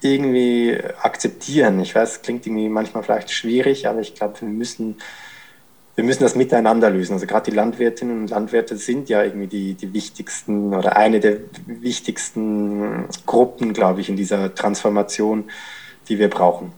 [0.01, 1.81] irgendwie akzeptieren.
[1.81, 4.97] Ich weiß, es klingt irgendwie manchmal vielleicht schwierig, aber ich glaube, wir müssen
[5.99, 7.15] wir müssen das miteinander lösen.
[7.15, 11.39] Also gerade die Landwirtinnen und Landwirte sind ja irgendwie die, die wichtigsten oder eine der
[11.67, 15.51] wichtigsten Gruppen, glaube ich, in dieser Transformation,
[16.09, 16.71] die wir brauchen.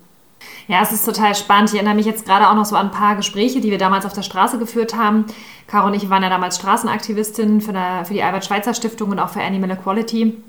[0.69, 1.69] Ja, es ist total spannend.
[1.69, 4.07] Ich erinnere mich jetzt gerade auch noch so an ein paar Gespräche, die wir damals
[4.07, 5.27] auf der Straße geführt haben.
[5.67, 7.75] Caro und ich waren ja damals Straßenaktivistin für,
[8.09, 10.43] die Albert-Schweitzer-Stiftung und auch für Animal Equality.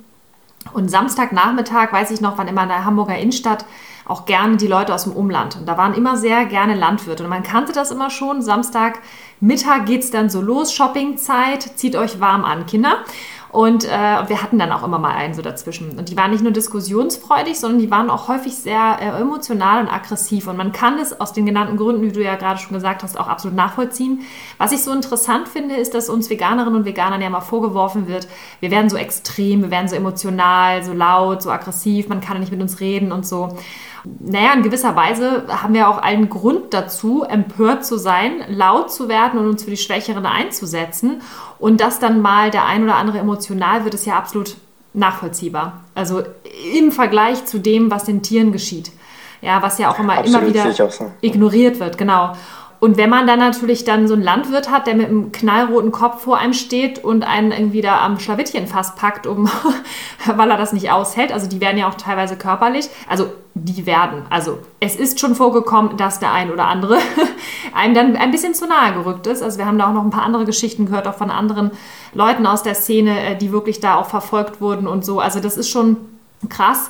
[0.73, 3.65] Und Samstagnachmittag, weiß ich noch, wann immer in der Hamburger Innenstadt
[4.05, 5.55] auch gerne die Leute aus dem Umland.
[5.57, 7.23] Und da waren immer sehr gerne Landwirte.
[7.23, 8.41] Und man kannte das immer schon.
[8.41, 8.99] Samstag
[9.39, 12.97] Mittag geht es dann so los, Shoppingzeit, zieht euch warm an, Kinder.
[13.51, 15.99] Und äh, wir hatten dann auch immer mal einen so dazwischen.
[15.99, 19.89] Und die waren nicht nur diskussionsfreudig, sondern die waren auch häufig sehr äh, emotional und
[19.89, 20.47] aggressiv.
[20.47, 23.19] Und man kann es aus den genannten Gründen, wie du ja gerade schon gesagt hast,
[23.19, 24.21] auch absolut nachvollziehen.
[24.57, 28.27] Was ich so interessant finde, ist, dass uns Veganerinnen und Veganern ja mal vorgeworfen wird,
[28.61, 32.53] wir werden so extrem, wir werden so emotional, so laut, so aggressiv, man kann nicht
[32.53, 33.57] mit uns reden und so.
[34.19, 39.07] Naja, in gewisser Weise haben wir auch einen Grund dazu, empört zu sein, laut zu
[39.09, 41.21] werden und uns für die Schwächeren einzusetzen.
[41.59, 44.55] Und dass dann mal der ein oder andere emotional wird, ist ja absolut
[44.93, 45.81] nachvollziehbar.
[45.95, 46.23] Also
[46.75, 48.91] im Vergleich zu dem, was den Tieren geschieht.
[49.41, 51.11] Ja, was ja auch immer, Absolut, immer wieder so.
[51.21, 52.33] ignoriert wird, genau.
[52.81, 56.23] Und wenn man dann natürlich dann so einen Landwirt hat, der mit einem knallroten Kopf
[56.23, 59.47] vor einem steht und einen irgendwie da am Schlawittchen fast packt, um,
[60.25, 64.23] weil er das nicht aushält, also die werden ja auch teilweise körperlich, also die werden,
[64.31, 66.97] also es ist schon vorgekommen, dass der ein oder andere
[67.75, 69.43] einem dann ein bisschen zu nahe gerückt ist.
[69.43, 71.69] Also wir haben da auch noch ein paar andere Geschichten gehört, auch von anderen
[72.15, 75.19] Leuten aus der Szene, äh, die wirklich da auch verfolgt wurden und so.
[75.19, 75.97] Also das ist schon
[76.49, 76.89] krass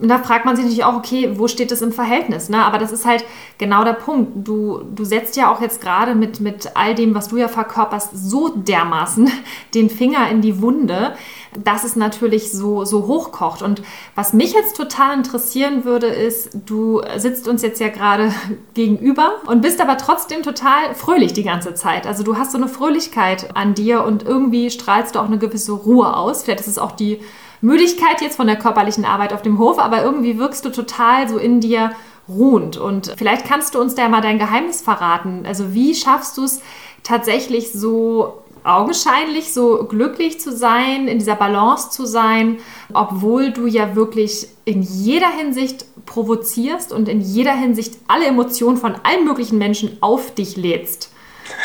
[0.00, 2.48] da fragt man sich natürlich auch, okay, wo steht das im Verhältnis?
[2.48, 2.64] Ne?
[2.64, 3.24] Aber das ist halt
[3.58, 4.32] genau der Punkt.
[4.34, 8.10] Du, du setzt ja auch jetzt gerade mit, mit all dem, was du ja verkörperst,
[8.12, 9.30] so dermaßen
[9.74, 11.14] den Finger in die Wunde,
[11.62, 13.62] dass es natürlich so, so hochkocht.
[13.62, 13.82] Und
[14.14, 18.32] was mich jetzt total interessieren würde, ist, du sitzt uns jetzt ja gerade
[18.74, 22.06] gegenüber und bist aber trotzdem total fröhlich die ganze Zeit.
[22.06, 25.72] Also du hast so eine Fröhlichkeit an dir und irgendwie strahlst du auch eine gewisse
[25.72, 26.42] Ruhe aus.
[26.42, 27.20] Vielleicht ist es auch die
[27.60, 31.38] Müdigkeit jetzt von der körperlichen Arbeit auf dem Hof, aber irgendwie wirkst du total so
[31.38, 31.92] in dir
[32.28, 32.76] ruhend.
[32.76, 35.44] Und vielleicht kannst du uns da mal dein Geheimnis verraten.
[35.46, 36.60] Also wie schaffst du es
[37.02, 42.58] tatsächlich so augenscheinlich so glücklich zu sein, in dieser Balance zu sein,
[42.92, 48.94] obwohl du ja wirklich in jeder Hinsicht provozierst und in jeder Hinsicht alle Emotionen von
[49.02, 51.10] allen möglichen Menschen auf dich lädst?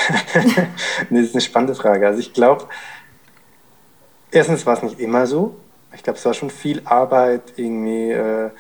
[0.34, 2.06] das ist eine spannende Frage.
[2.06, 2.66] Also ich glaube,
[4.32, 5.56] erstens war es nicht immer so
[5.94, 8.52] ich glaube, es war schon viel Arbeit irgendwie äh,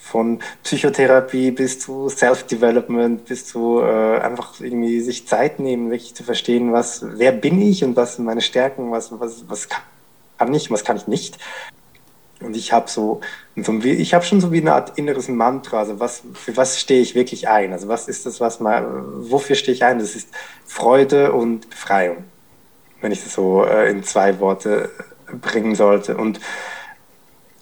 [0.00, 6.24] von Psychotherapie bis zu Self-Development, bis zu äh, einfach irgendwie sich Zeit nehmen, wirklich zu
[6.24, 10.70] verstehen, was, wer bin ich und was sind meine Stärken, was, was, was kann ich,
[10.70, 11.38] was kann ich nicht.
[12.40, 13.20] Und ich habe so,
[13.54, 17.14] ich habe schon so wie eine Art inneres Mantra, also was, für was stehe ich
[17.14, 17.72] wirklich ein?
[17.72, 18.86] Also was ist das, was mal,
[19.30, 19.98] wofür stehe ich ein?
[19.98, 20.30] Das ist
[20.64, 22.24] Freude und Befreiung,
[23.02, 24.90] wenn ich das so äh, in zwei Worte
[25.40, 26.16] bringen sollte.
[26.16, 26.40] Und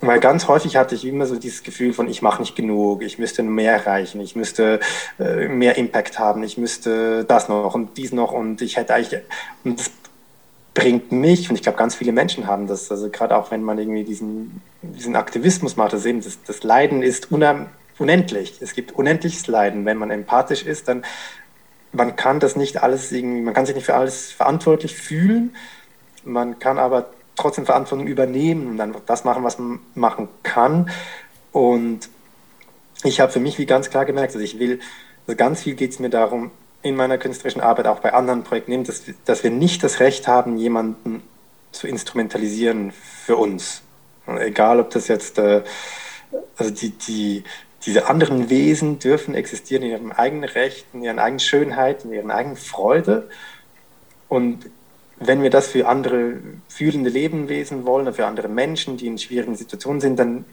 [0.01, 3.19] weil ganz häufig hatte ich immer so dieses Gefühl von, ich mache nicht genug, ich
[3.19, 4.81] müsste mehr erreichen, ich müsste
[5.19, 9.23] äh, mehr Impact haben, ich müsste das noch und dies noch und ich hätte eigentlich,
[9.65, 9.91] und das
[10.75, 13.79] bringt mich, und ich glaube, ganz viele Menschen haben das, also gerade auch wenn man
[13.79, 17.33] irgendwie diesen, diesen Aktivismus macht, das, eben, das, das Leiden ist
[17.99, 18.59] unendlich.
[18.61, 19.85] Es gibt unendliches Leiden.
[19.85, 21.05] Wenn man empathisch ist, dann
[21.93, 25.57] man kann das nicht alles irgendwie, man kann sich nicht für alles verantwortlich fühlen,
[26.25, 30.91] man kann aber trotzdem Verantwortung übernehmen und einfach das machen, was man machen kann.
[31.53, 32.09] Und
[33.05, 34.81] ich habe für mich wie ganz klar gemerkt, dass ich will,
[35.27, 36.51] also ganz viel geht es mir darum,
[36.83, 40.59] in meiner künstlerischen Arbeit, auch bei anderen Projekten, dass, dass wir nicht das Recht haben,
[40.59, 41.23] jemanden
[41.73, 43.83] zu instrumentalisieren für uns.
[44.27, 45.63] Egal, ob das jetzt, äh,
[46.57, 47.45] also die, die,
[47.85, 52.35] diese anderen Wesen dürfen existieren in ihrem eigenen Recht, in ihrer eigenen Schönheit, in ihrer
[52.35, 53.29] eigenen Freude.
[54.29, 54.67] Und
[55.21, 56.35] wenn wir das für andere
[56.69, 60.45] fühlende Lebewesen wollen, für andere Menschen, die in schwierigen Situationen sind, dann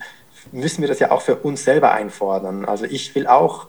[0.52, 2.66] müssen wir das ja auch für uns selber einfordern.
[2.66, 3.68] Also ich will auch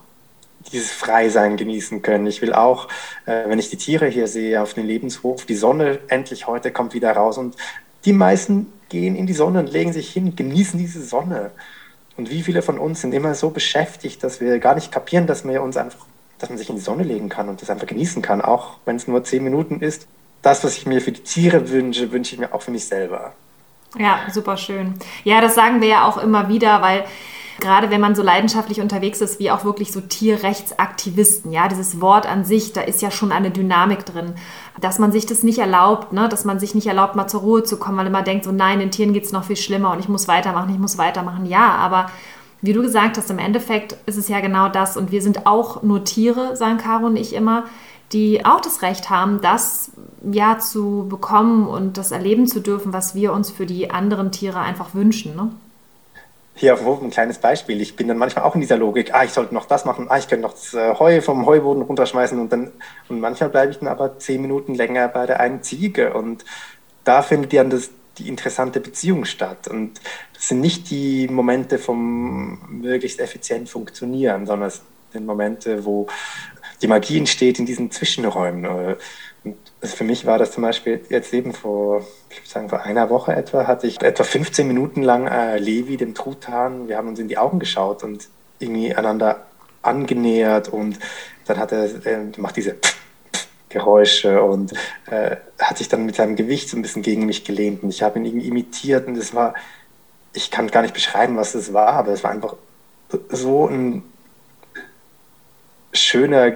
[0.73, 2.27] dieses Freisein genießen können.
[2.27, 2.89] Ich will auch,
[3.27, 6.95] äh, wenn ich die Tiere hier sehe auf dem Lebenshof, die Sonne endlich heute kommt
[6.95, 7.57] wieder raus und
[8.05, 11.51] die meisten gehen in die Sonne und legen sich hin, genießen diese Sonne.
[12.17, 15.47] Und wie viele von uns sind immer so beschäftigt, dass wir gar nicht kapieren, dass
[15.47, 16.07] wir uns einfach,
[16.39, 18.97] dass man sich in die Sonne legen kann und das einfach genießen kann, auch wenn
[18.97, 20.09] es nur zehn Minuten ist
[20.47, 23.33] das, was ich mir für die Tiere wünsche, wünsche ich mir auch für mich selber.
[23.99, 24.95] Ja, super schön.
[25.25, 27.05] Ja, das sagen wir ja auch immer wieder, weil
[27.59, 32.27] gerade wenn man so leidenschaftlich unterwegs ist, wie auch wirklich so Tierrechtsaktivisten, ja, dieses Wort
[32.27, 34.35] an sich, da ist ja schon eine Dynamik drin,
[34.81, 37.65] dass man sich das nicht erlaubt, ne, dass man sich nicht erlaubt, mal zur Ruhe
[37.65, 39.99] zu kommen, weil man denkt, so nein, den Tieren geht es noch viel schlimmer und
[39.99, 41.47] ich muss weitermachen, ich muss weitermachen.
[41.47, 42.11] Ja, aber
[42.63, 45.83] wie du gesagt hast, im Endeffekt ist es ja genau das und wir sind auch
[45.83, 47.65] nur Tiere, sagen Caro und ich immer
[48.13, 49.91] die auch das Recht haben, das
[50.23, 54.61] ja zu bekommen und das erleben zu dürfen, was wir uns für die anderen Tiere
[54.61, 55.35] einfach wünschen.
[55.35, 55.51] Ne?
[56.55, 57.81] Hier Hof ein kleines Beispiel.
[57.83, 60.17] Ich bin dann manchmal auch in dieser Logik, ah, ich sollte noch das machen, ah,
[60.17, 62.73] ich könnte noch das äh, Heu vom Heuboden runterschmeißen und dann,
[63.09, 66.45] und manchmal bleibe ich dann aber zehn Minuten länger bei der einen Ziege und
[67.05, 69.69] da findet dann das, die interessante Beziehung statt.
[69.69, 70.01] Und
[70.35, 76.07] das sind nicht die Momente vom möglichst effizient funktionieren, sondern es sind Momente, wo
[76.83, 78.65] die Magie entsteht in diesen Zwischenräumen.
[78.65, 78.97] Äh,
[79.45, 83.11] und für mich war das zum Beispiel jetzt eben vor, ich würde sagen, vor einer
[83.11, 87.19] Woche etwa, hatte ich etwa 15 Minuten lang äh, Levi, dem Truthahn, wir haben uns
[87.19, 89.47] in die Augen geschaut und irgendwie einander
[89.83, 90.99] angenähert und
[91.47, 92.77] dann hat er, äh, macht diese
[93.69, 94.73] Geräusche und
[95.07, 98.03] äh, hat sich dann mit seinem Gewicht so ein bisschen gegen mich gelehnt und ich
[98.03, 99.55] habe ihn irgendwie imitiert und es war,
[100.33, 102.57] ich kann gar nicht beschreiben, was es war, aber es war einfach
[103.31, 104.03] so ein
[105.97, 106.53] schöner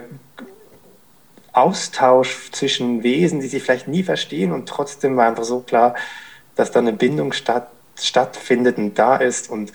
[1.52, 5.94] Austausch zwischen Wesen, die sich vielleicht nie verstehen und trotzdem war einfach so klar,
[6.54, 9.50] dass da eine Bindung statt, stattfindet und da ist.
[9.50, 9.72] Und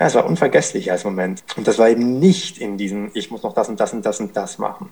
[0.00, 1.42] ja, es war unvergesslich als Moment.
[1.56, 4.20] Und das war eben nicht in diesem, ich muss noch das und das und das
[4.20, 4.90] und das machen.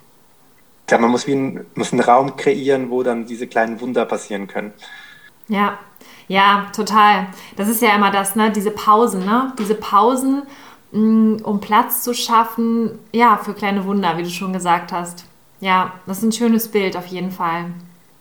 [0.87, 4.48] Glaube, man muss, wie ein, muss einen Raum kreieren, wo dann diese kleinen Wunder passieren
[4.48, 4.72] können.
[5.48, 5.78] Ja,
[6.26, 7.28] ja, total.
[7.56, 8.50] Das ist ja immer das, ne?
[8.50, 9.52] Diese Pausen, ne?
[9.59, 10.42] Diese Pausen,
[10.92, 15.24] um Platz zu schaffen, ja, für kleine Wunder, wie du schon gesagt hast.
[15.61, 17.66] Ja, das ist ein schönes Bild auf jeden Fall.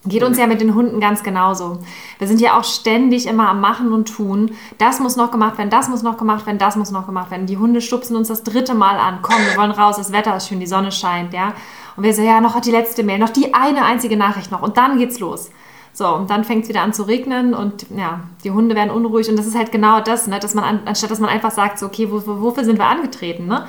[0.06, 1.80] Geht uns ja mit den Hunden ganz genauso.
[2.20, 4.52] Wir sind ja auch ständig immer am Machen und Tun.
[4.78, 7.48] Das muss noch gemacht werden, das muss noch gemacht werden, das muss noch gemacht werden.
[7.48, 9.20] Die Hunde stupsen uns das dritte Mal an.
[9.22, 11.54] Komm, wir wollen raus, das Wetter ist schön, die Sonne scheint, ja.
[11.98, 14.78] Und wir so, ja, noch die letzte Mail, noch die eine einzige Nachricht noch und
[14.78, 15.52] dann geht's los.
[16.00, 19.28] So, und dann fängt es wieder an zu regnen und ja, die Hunde werden unruhig
[19.30, 21.78] und das ist halt genau das, ne, dass man, an, anstatt dass man einfach sagt,
[21.78, 23.68] so, okay, wo, wofür sind wir angetreten, ne?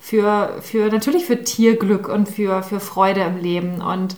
[0.00, 4.16] Für, für, natürlich für Tierglück und für, für Freude im Leben und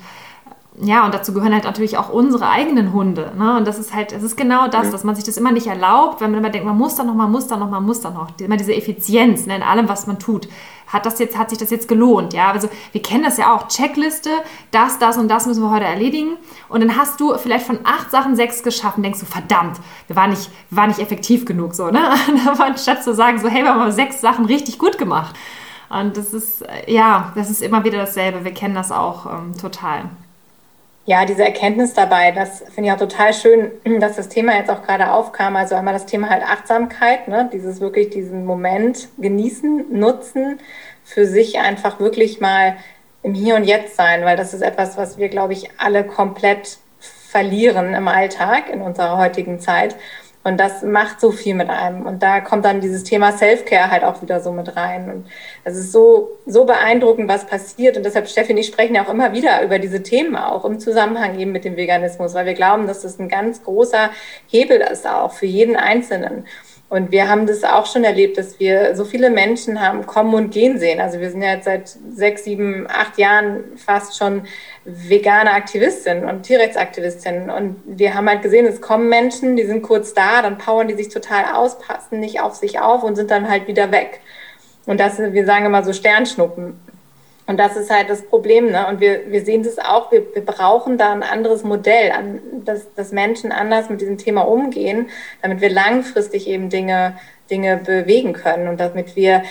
[0.80, 3.32] ja, und dazu gehören halt natürlich auch unsere eigenen Hunde.
[3.36, 3.56] Ne?
[3.56, 6.20] Und das ist halt, es ist genau das, dass man sich das immer nicht erlaubt,
[6.20, 8.10] wenn man immer denkt, man muss da noch, man muss da noch, man muss da
[8.10, 8.28] noch.
[8.38, 10.48] Immer diese Effizienz ne, in allem, was man tut.
[10.88, 12.32] Hat das jetzt, hat sich das jetzt gelohnt?
[12.32, 13.68] Ja, also wir kennen das ja auch.
[13.68, 14.30] Checkliste,
[14.70, 16.36] das, das und das müssen wir heute erledigen.
[16.68, 20.30] Und dann hast du vielleicht von acht Sachen sechs geschaffen, denkst du, verdammt, wir waren
[20.30, 22.00] nicht, wir waren nicht effektiv genug, so, ne?
[22.58, 25.34] Anstatt zu sagen, so, hey, wir haben sechs Sachen richtig gut gemacht.
[25.90, 28.44] Und das ist, ja, das ist immer wieder dasselbe.
[28.44, 30.10] Wir kennen das auch ähm, total.
[31.08, 34.82] Ja, diese Erkenntnis dabei, das finde ich auch total schön, dass das Thema jetzt auch
[34.82, 35.56] gerade aufkam.
[35.56, 37.48] Also einmal das Thema halt Achtsamkeit, ne?
[37.50, 40.58] dieses wirklich diesen Moment genießen, nutzen,
[41.04, 42.76] für sich einfach wirklich mal
[43.22, 46.76] im Hier und Jetzt sein, weil das ist etwas, was wir, glaube ich, alle komplett
[47.00, 49.96] verlieren im Alltag in unserer heutigen Zeit.
[50.44, 52.06] Und das macht so viel mit einem.
[52.06, 55.10] Und da kommt dann dieses Thema Self-Care halt auch wieder so mit rein.
[55.10, 55.26] Und
[55.64, 57.96] es ist so, so beeindruckend, was passiert.
[57.96, 60.78] Und deshalb, Steffi und ich sprechen ja auch immer wieder über diese Themen auch im
[60.78, 64.10] Zusammenhang eben mit dem Veganismus, weil wir glauben, dass das ein ganz großer
[64.46, 66.44] Hebel ist auch für jeden Einzelnen.
[66.90, 70.50] Und wir haben das auch schon erlebt, dass wir so viele Menschen haben kommen und
[70.50, 71.00] gehen sehen.
[71.00, 74.44] Also wir sind ja jetzt seit sechs, sieben, acht Jahren fast schon
[74.88, 77.50] vegane Aktivistin und Tierrechtsaktivistin.
[77.50, 80.94] Und wir haben halt gesehen, es kommen Menschen, die sind kurz da, dann powern die
[80.94, 84.20] sich total aus, passen nicht auf sich auf und sind dann halt wieder weg.
[84.86, 86.80] Und das, wir sagen immer so Sternschnuppen.
[87.46, 88.70] Und das ist halt das Problem.
[88.70, 88.86] Ne?
[88.88, 92.92] Und wir, wir sehen das auch, wir, wir brauchen da ein anderes Modell, an, dass,
[92.94, 95.08] dass Menschen anders mit diesem Thema umgehen,
[95.42, 97.18] damit wir langfristig eben Dinge,
[97.50, 99.42] Dinge bewegen können und damit wir,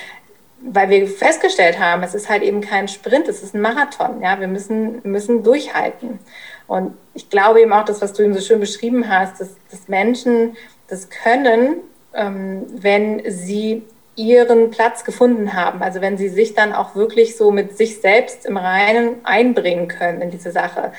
[0.61, 4.21] weil wir festgestellt haben, es ist halt eben kein Sprint, es ist ein Marathon.
[4.21, 4.39] Ja?
[4.39, 6.19] Wir müssen, müssen durchhalten.
[6.67, 9.87] Und ich glaube eben auch, das, was du eben so schön beschrieben hast, dass, dass
[9.87, 11.77] Menschen das können,
[12.13, 13.83] ähm, wenn sie
[14.15, 15.81] ihren Platz gefunden haben.
[15.83, 20.21] Also wenn sie sich dann auch wirklich so mit sich selbst im Reinen einbringen können
[20.21, 20.91] in diese Sache.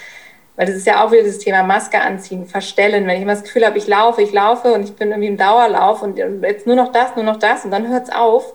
[0.56, 3.06] Weil das ist ja auch wieder das Thema Maske anziehen, verstellen.
[3.06, 5.36] Wenn ich immer das Gefühl habe, ich laufe, ich laufe und ich bin irgendwie im
[5.36, 8.54] Dauerlauf und jetzt nur noch das, nur noch das und dann hört es auf.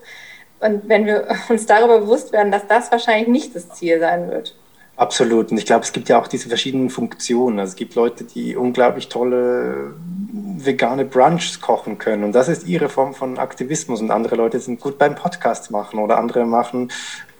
[0.64, 4.54] Und wenn wir uns darüber bewusst werden, dass das wahrscheinlich nicht das Ziel sein wird.
[4.96, 5.50] Absolut.
[5.50, 7.58] Und ich glaube, es gibt ja auch diese verschiedenen Funktionen.
[7.58, 9.94] Also es gibt Leute, die unglaublich tolle
[10.32, 12.22] vegane Brunchs kochen können.
[12.22, 14.00] Und das ist ihre Form von Aktivismus.
[14.00, 16.90] Und andere Leute sind gut beim Podcast machen oder andere machen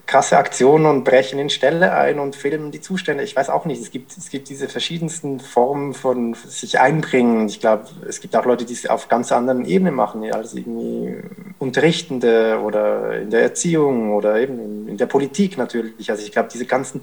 [0.07, 3.25] krasse Aktionen und brechen in Ställe ein und filmen die Zustände.
[3.25, 3.81] Ich weiß auch nicht.
[3.81, 7.49] Es gibt, es gibt diese verschiedensten Formen von sich einbringen.
[7.49, 11.17] Ich glaube, es gibt auch Leute, die es auf ganz anderen Ebenen machen, als irgendwie
[11.59, 16.11] Unterrichtende oder in der Erziehung oder eben in der Politik natürlich.
[16.11, 17.03] Also ich glaube, diese ganzen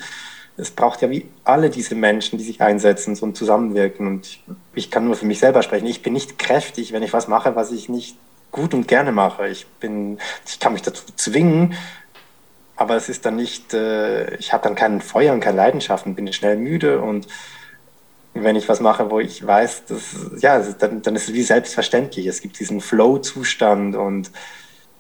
[0.58, 4.06] es braucht ja wie alle diese Menschen, die sich einsetzen und zusammenwirken.
[4.06, 4.44] Und ich,
[4.76, 5.88] ich, kann nur für mich selber sprechen.
[5.88, 8.18] Ich bin nicht kräftig, wenn ich was mache, was ich nicht
[8.52, 9.48] gut und gerne mache.
[9.48, 11.74] Ich bin, ich kann mich dazu zwingen,
[12.82, 16.16] aber es ist dann nicht, äh, ich habe dann kein Feuer und keine Leidenschaft und
[16.16, 17.28] bin schnell müde und
[18.34, 22.28] wenn ich was mache, wo ich weiß, dass, ja, dann, dann ist es wie selbstverständlich.
[22.28, 24.32] Es gibt diesen Flow-Zustand und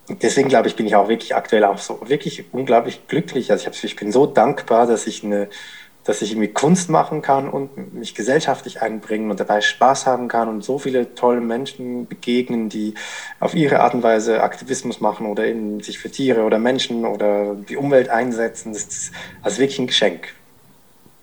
[0.09, 3.51] deswegen glaube ich, bin ich auch wirklich aktuell auch so wirklich unglaublich glücklich.
[3.51, 5.49] Also ich, hab, ich bin so dankbar, dass ich eine,
[6.03, 10.49] dass ich irgendwie Kunst machen kann und mich gesellschaftlich einbringen und dabei Spaß haben kann
[10.49, 12.95] und so viele tolle Menschen begegnen, die
[13.39, 17.55] auf ihre Art und Weise Aktivismus machen oder eben sich für Tiere oder Menschen oder
[17.55, 18.73] die Umwelt einsetzen.
[18.73, 19.11] Das ist
[19.43, 20.33] also wirklich ein Geschenk.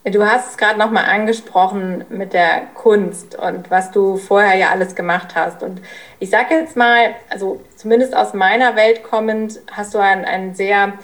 [0.05, 4.95] Du hast es gerade nochmal angesprochen mit der Kunst und was du vorher ja alles
[4.95, 5.62] gemacht hast.
[5.62, 5.83] Und
[6.19, 10.95] ich sage jetzt mal, also zumindest aus meiner Welt kommend, hast du einen, einen sehr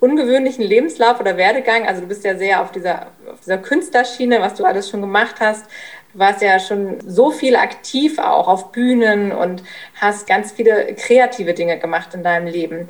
[0.00, 1.86] ungewöhnlichen Lebenslauf oder Werdegang.
[1.86, 5.36] Also du bist ja sehr auf dieser, auf dieser Künstlerschiene, was du alles schon gemacht
[5.40, 5.66] hast.
[6.12, 9.62] Du warst ja schon so viel aktiv auch auf Bühnen und
[9.94, 12.88] hast ganz viele kreative Dinge gemacht in deinem Leben.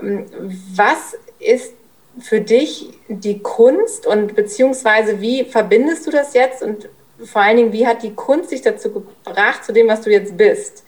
[0.00, 0.26] Ähm,
[0.74, 1.74] was ist
[2.20, 6.88] für dich die Kunst und beziehungsweise wie verbindest du das jetzt und
[7.24, 10.36] vor allen Dingen, wie hat die Kunst dich dazu gebracht, zu dem, was du jetzt
[10.36, 10.84] bist?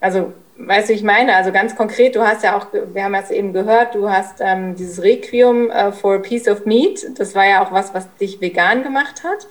[0.00, 3.30] Also weißt du, ich meine, also ganz konkret, du hast ja auch, wir haben es
[3.30, 7.46] eben gehört, du hast ähm, dieses Requiem uh, for a Piece of Meat, das war
[7.46, 9.46] ja auch was, was dich vegan gemacht hat.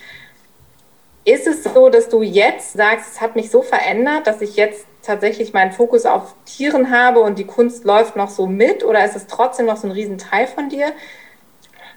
[1.25, 4.85] Ist es so, dass du jetzt sagst, es hat mich so verändert, dass ich jetzt
[5.01, 9.15] tatsächlich meinen Fokus auf Tieren habe und die Kunst läuft noch so mit oder ist
[9.15, 10.93] es trotzdem noch so ein Riesenteil von dir?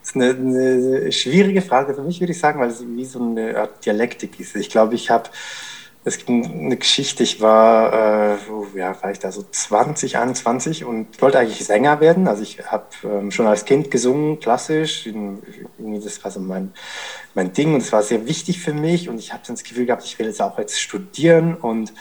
[0.00, 3.20] Das ist eine, eine schwierige Frage für mich, würde ich sagen, weil es wie so
[3.20, 4.54] eine Art Dialektik ist.
[4.54, 5.28] Ich glaube, ich habe
[6.06, 11.20] es gibt eine Geschichte, ich war, äh, ja, war ich da so 20, 21 und
[11.20, 12.28] wollte eigentlich Sänger werden.
[12.28, 15.08] Also ich habe ähm, schon als Kind gesungen, klassisch.
[15.78, 16.72] Das war so mein,
[17.34, 19.86] mein Ding und es war sehr wichtig für mich und ich habe dann das Gefühl
[19.86, 21.92] gehabt, ich will jetzt auch jetzt studieren und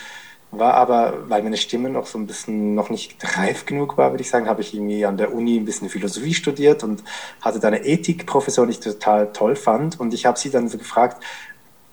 [0.52, 4.22] war aber, weil meine Stimme noch so ein bisschen noch nicht reif genug war, würde
[4.22, 7.04] ich sagen, habe ich irgendwie an der Uni ein bisschen Philosophie studiert und
[7.42, 10.78] hatte da eine Ethikprofessorin, die ich total toll fand und ich habe sie dann so
[10.78, 11.24] gefragt,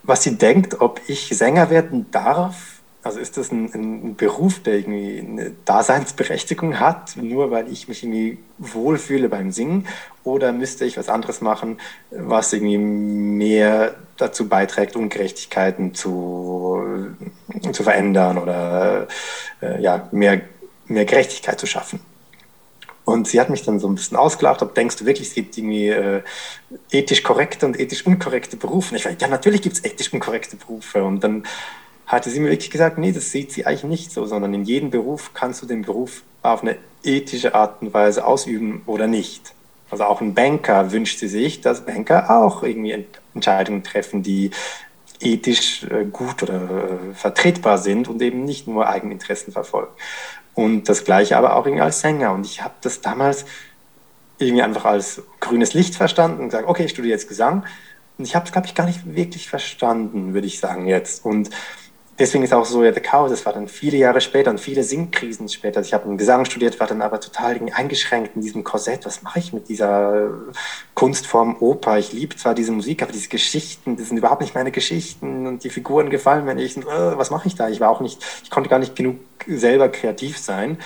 [0.03, 2.81] was sie denkt, ob ich Sänger werden darf.
[3.05, 8.05] Also ist das ein, ein, Beruf, der irgendwie eine Daseinsberechtigung hat, nur weil ich mich
[8.05, 9.89] irgendwie wohlfühle beim Singen?
[10.23, 11.79] Oder müsste ich was anderes machen,
[12.11, 16.85] was irgendwie mehr dazu beiträgt, Ungerechtigkeiten zu,
[17.73, 19.09] zu verändern oder
[19.61, 20.43] äh, ja, mehr,
[20.87, 21.99] mehr Gerechtigkeit zu schaffen?
[23.05, 25.59] Und sie hat mich dann so ein bisschen ausgelacht, ob denkst du wirklich, es gibt
[25.59, 26.23] irgendwie äh,
[26.91, 28.93] ethisch korrekte und ethisch unkorrekte Berufe?
[28.93, 31.03] Und ich war, ja, natürlich gibt es ethisch unkorrekte Berufe.
[31.03, 31.45] Und dann
[32.07, 34.91] hatte sie mir wirklich gesagt, nee, das sieht sie eigentlich nicht so, sondern in jedem
[34.91, 39.55] Beruf kannst du den Beruf auf eine ethische Art und Weise ausüben oder nicht.
[39.91, 44.51] Also auch ein Banker wünscht sie sich, dass Banker auch irgendwie Entscheidungen treffen, die
[45.21, 49.93] ethisch äh, gut oder äh, vertretbar sind und eben nicht nur Eigeninteressen verfolgen.
[50.55, 52.33] Und das gleiche aber auch irgendwie als Sänger.
[52.33, 53.45] Und ich habe das damals
[54.39, 57.65] irgendwie einfach als grünes Licht verstanden und gesagt, okay, ich studiere jetzt Gesang.
[58.19, 61.25] Und ich habe es, glaube ich, gar nicht wirklich verstanden, würde ich sagen jetzt.
[61.25, 61.51] Und
[62.19, 64.83] deswegen ist auch so ja, The Cow, das war dann viele Jahre später und viele
[64.83, 65.79] Singkrisen später.
[65.79, 69.07] Also ich habe Gesang studiert, war dann aber total eingeschränkt in diesem Korsett.
[69.07, 70.31] Was mache ich mit dieser
[70.95, 71.99] Kunstform Oper?
[71.99, 75.65] Ich liebe zwar diese Musik, aber diese Geschichten, das sind überhaupt nicht meine Geschichten und
[75.65, 76.77] die Figuren gefallen mir nicht.
[76.77, 77.69] Und, äh, was mache ich da?
[77.69, 80.79] Ich war auch nicht, ich konnte gar nicht genug selber kreativ sein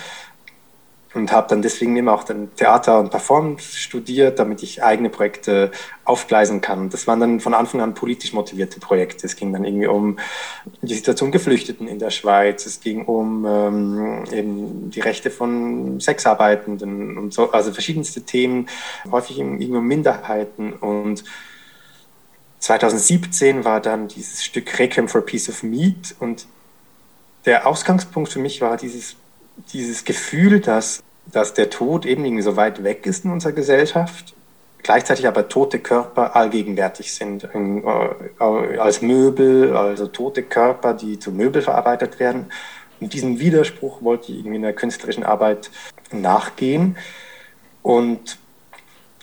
[1.16, 5.70] und habe dann deswegen immer auch dann Theater und Performance studiert, damit ich eigene Projekte
[6.04, 6.90] aufgleisen kann.
[6.90, 9.26] Das waren dann von Anfang an politisch motivierte Projekte.
[9.26, 10.18] Es ging dann irgendwie um
[10.82, 12.66] die Situation Geflüchteten in der Schweiz.
[12.66, 18.68] Es ging um ähm, eben die Rechte von Sexarbeitenden und so, also verschiedenste Themen,
[19.10, 21.24] häufig irgendwie um Minderheiten und
[22.58, 26.46] 2017 war dann dieses Stück Requiem for a Piece of Meat und
[27.44, 29.16] der Ausgangspunkt für mich war dieses
[29.72, 31.02] dieses Gefühl, dass
[31.32, 34.34] dass der Tod eben irgendwie so weit weg ist in unserer Gesellschaft,
[34.82, 41.62] gleichzeitig aber tote Körper allgegenwärtig sind, äh, als Möbel, also tote Körper, die zu Möbel
[41.62, 42.46] verarbeitet werden.
[43.00, 45.70] Und diesem Widerspruch wollte ich irgendwie in der künstlerischen Arbeit
[46.12, 46.96] nachgehen
[47.82, 48.38] und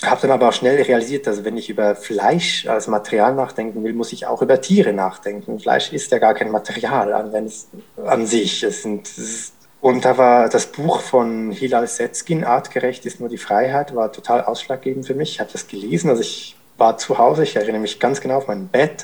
[0.03, 3.93] habe dann aber auch schnell realisiert, dass wenn ich über Fleisch als Material nachdenken will,
[3.93, 5.59] muss ich auch über Tiere nachdenken.
[5.59, 7.69] Fleisch ist ja gar kein Material an, wenn es,
[8.05, 8.63] an sich.
[8.63, 9.53] Es, sind, es ist
[9.84, 14.41] und da war das Buch von Hilal Setzkin, Artgerecht ist nur die Freiheit, war total
[14.41, 15.31] ausschlaggebend für mich.
[15.31, 18.47] Ich habe das gelesen, also ich war zu Hause, ich erinnere mich ganz genau auf
[18.47, 19.03] mein Bett.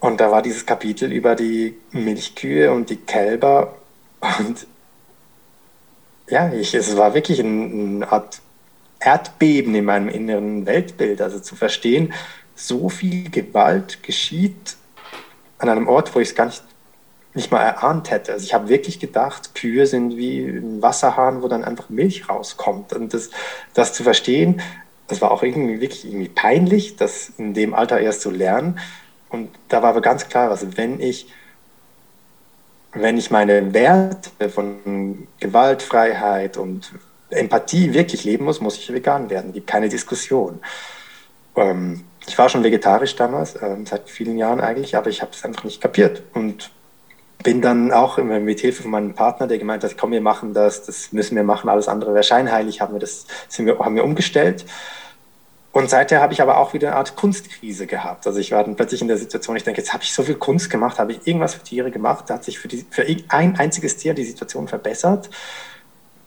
[0.00, 3.76] Und da war dieses Kapitel über die Milchkühe und die Kälber.
[4.40, 4.66] Und
[6.28, 8.40] ja, ich, es war wirklich eine Art
[8.98, 11.22] Erdbeben in meinem inneren Weltbild.
[11.22, 12.12] Also zu verstehen,
[12.56, 14.76] so viel Gewalt geschieht
[15.58, 16.64] an einem Ort, wo ich es gar nicht
[17.38, 18.32] nicht mal erahnt hätte.
[18.32, 22.92] Also ich habe wirklich gedacht, Kühe sind wie ein Wasserhahn, wo dann einfach Milch rauskommt.
[22.92, 23.30] Und das,
[23.74, 24.60] das zu verstehen,
[25.06, 28.78] das war auch irgendwie wirklich irgendwie peinlich, das in dem Alter erst zu lernen.
[29.30, 31.28] Und da war aber ganz klar, also wenn ich,
[32.92, 36.92] wenn ich meine Werte von Gewaltfreiheit und
[37.30, 39.52] Empathie wirklich leben muss, muss ich vegan werden.
[39.52, 40.60] Gibt keine Diskussion.
[41.56, 45.44] Ähm, ich war schon vegetarisch damals, äh, seit vielen Jahren eigentlich, aber ich habe es
[45.44, 46.22] einfach nicht kapiert.
[46.34, 46.70] Und
[47.42, 50.84] bin dann auch mit Hilfe von meinem Partner, der gemeint hat, komm, wir machen das,
[50.84, 54.04] das müssen wir machen, alles andere wäre scheinheilig, haben wir das, sind wir, haben wir
[54.04, 54.64] umgestellt.
[55.70, 58.26] Und seither habe ich aber auch wieder eine Art Kunstkrise gehabt.
[58.26, 60.34] Also ich war dann plötzlich in der Situation, ich denke, jetzt habe ich so viel
[60.34, 63.96] Kunst gemacht, habe ich irgendwas für Tiere gemacht, hat sich für, die, für ein einziges
[63.96, 65.30] Tier die Situation verbessert.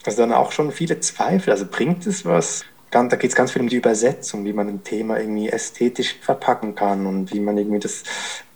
[0.06, 1.52] Also dann auch schon viele Zweifel.
[1.52, 2.64] Also bringt es was?
[2.92, 6.76] Da geht es ganz viel um die Übersetzung, wie man ein Thema irgendwie ästhetisch verpacken
[6.76, 8.04] kann und wie man irgendwie das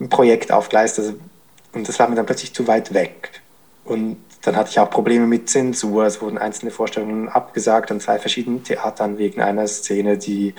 [0.08, 0.98] Projekt aufgleist.
[0.98, 1.14] Also
[1.76, 3.42] und das war mir dann plötzlich zu weit weg.
[3.84, 6.06] Und dann hatte ich auch Probleme mit Zensur.
[6.06, 10.54] Es wurden einzelne Vorstellungen abgesagt an zwei verschiedenen Theatern wegen einer Szene, die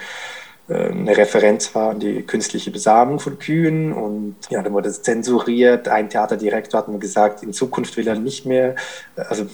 [0.69, 5.01] äh, eine Referenz war an die künstliche Besamung von Kühen und ja, dann wurde es
[5.01, 5.87] zensuriert.
[5.87, 8.75] Ein Theaterdirektor hat mir gesagt, in Zukunft will er nicht mehr
[9.15, 9.47] also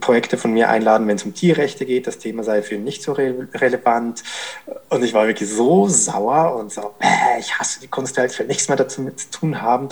[0.00, 2.06] Projekte von mir einladen, wenn es um Tierrechte geht.
[2.06, 4.22] Das Thema sei für ihn nicht so re relevant.
[4.90, 6.94] Und ich war wirklich so sauer und so,
[7.38, 9.88] ich hasse die Kunstwelt, ich will nichts mehr dazu zu tun haben.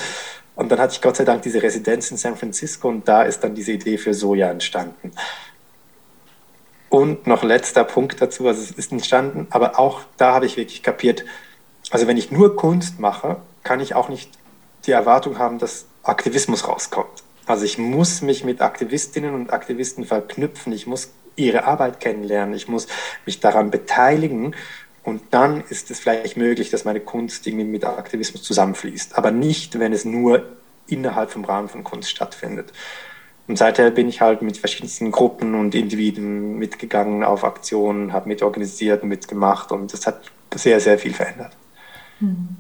[0.57, 3.40] Und dann hatte ich Gott sei Dank diese Residenz in San Francisco und da ist
[3.40, 5.12] dann diese Idee für Soja entstanden.
[6.88, 10.82] Und noch letzter Punkt dazu, also es ist entstanden, aber auch da habe ich wirklich
[10.82, 11.24] kapiert,
[11.90, 14.30] also wenn ich nur Kunst mache, kann ich auch nicht
[14.86, 17.24] die Erwartung haben, dass Aktivismus rauskommt.
[17.46, 22.68] Also ich muss mich mit Aktivistinnen und Aktivisten verknüpfen, ich muss ihre Arbeit kennenlernen, ich
[22.68, 22.86] muss
[23.26, 24.55] mich daran beteiligen
[25.05, 29.78] und dann ist es vielleicht möglich, dass meine Kunst irgendwie mit Aktivismus zusammenfließt, aber nicht,
[29.78, 30.44] wenn es nur
[30.86, 32.72] innerhalb vom Rahmen von Kunst stattfindet.
[33.46, 39.05] Und seither bin ich halt mit verschiedensten Gruppen und Individuen mitgegangen auf Aktionen, habe mitorganisiert,
[39.05, 40.22] mitgemacht und das hat
[40.55, 41.55] sehr, sehr viel verändert.
[42.20, 42.57] Hm.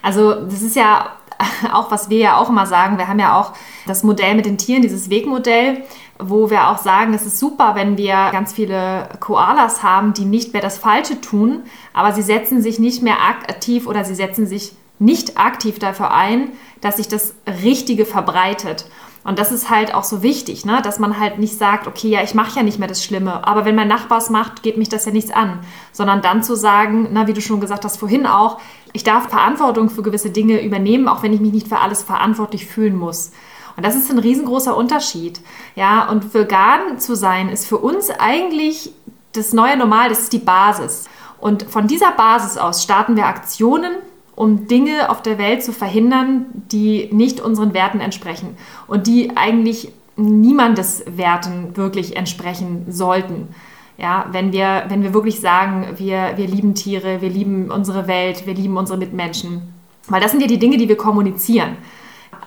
[0.00, 1.18] Also das ist ja
[1.72, 3.52] auch, was wir ja auch immer sagen, wir haben ja auch
[3.86, 5.84] das Modell mit den Tieren, dieses Wegmodell,
[6.18, 10.52] wo wir auch sagen, es ist super, wenn wir ganz viele Koalas haben, die nicht
[10.52, 14.76] mehr das Falsche tun, aber sie setzen sich nicht mehr aktiv oder sie setzen sich
[14.98, 18.86] nicht aktiv dafür ein, dass sich das Richtige verbreitet.
[19.24, 20.82] Und das ist halt auch so wichtig, ne?
[20.82, 23.64] dass man halt nicht sagt, okay, ja, ich mache ja nicht mehr das Schlimme, aber
[23.64, 25.60] wenn mein Nachbar es macht, geht mich das ja nichts an.
[25.92, 28.60] Sondern dann zu sagen, na, wie du schon gesagt hast vorhin auch,
[28.92, 32.66] ich darf Verantwortung für gewisse Dinge übernehmen, auch wenn ich mich nicht für alles verantwortlich
[32.66, 33.32] fühlen muss.
[33.76, 35.40] Und das ist ein riesengroßer Unterschied.
[35.74, 38.92] Ja, und vegan zu sein ist für uns eigentlich
[39.32, 41.08] das neue Normal, das ist die Basis.
[41.38, 43.96] Und von dieser Basis aus starten wir Aktionen,
[44.34, 48.56] um Dinge auf der Welt zu verhindern, die nicht unseren Werten entsprechen
[48.86, 53.48] und die eigentlich niemandes Werten wirklich entsprechen sollten.
[53.96, 58.44] Ja, wenn wir, wenn wir wirklich sagen, wir, wir lieben Tiere, wir lieben unsere Welt,
[58.44, 59.62] wir lieben unsere Mitmenschen.
[60.08, 61.76] Weil das sind ja die Dinge, die wir kommunizieren.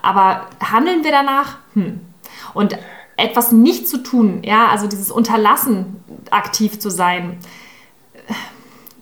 [0.02, 1.58] Aber handeln wir danach?
[1.74, 2.02] Hm.
[2.54, 2.78] Und
[3.16, 7.38] etwas nicht zu tun, ja, also dieses Unterlassen, aktiv zu sein,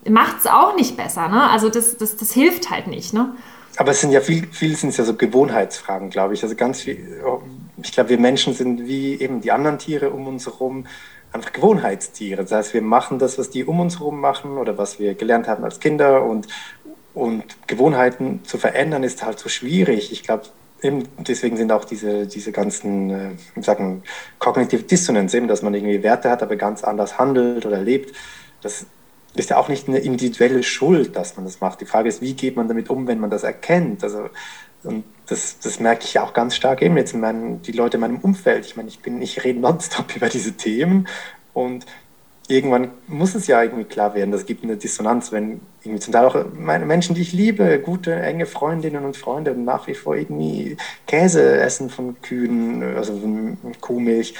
[0.09, 1.27] macht es auch nicht besser.
[1.27, 1.49] Ne?
[1.49, 3.13] Also das, das, das hilft halt nicht.
[3.13, 3.35] Ne?
[3.77, 6.43] Aber es sind ja viel, viel sind ja so Gewohnheitsfragen, glaube ich.
[6.43, 7.21] Also ganz viel,
[7.81, 10.85] ich glaube, wir Menschen sind wie eben die anderen Tiere um uns herum
[11.31, 12.43] einfach Gewohnheitstiere.
[12.43, 15.47] Das heißt, wir machen das, was die um uns herum machen oder was wir gelernt
[15.47, 16.47] haben als Kinder und,
[17.13, 20.11] und Gewohnheiten zu verändern ist halt so schwierig.
[20.13, 20.43] Ich glaube,
[20.81, 24.03] deswegen sind auch diese, diese ganzen, äh, sagen,
[24.39, 28.15] Cognitive Dissonance, eben, dass man irgendwie Werte hat, aber ganz anders handelt oder lebt.
[28.61, 28.85] Das
[29.35, 31.81] ist ja auch nicht eine individuelle Schuld, dass man das macht.
[31.81, 34.03] Die Frage ist, wie geht man damit um, wenn man das erkennt?
[34.03, 34.29] Also,
[34.83, 38.01] und das, das merke ich auch ganz stark eben jetzt in meinen, die Leute in
[38.01, 38.65] meinem Umfeld.
[38.65, 41.07] Ich meine, ich bin, ich rede nonstop über diese Themen
[41.53, 41.85] und
[42.47, 46.25] irgendwann muss es ja irgendwie klar werden, das gibt eine Dissonanz, wenn irgendwie zum Teil
[46.25, 50.77] auch meine Menschen, die ich liebe, gute, enge Freundinnen und Freunde nach wie vor irgendwie
[51.07, 53.19] Käse essen von Kühen, also
[53.81, 54.35] Kuhmilch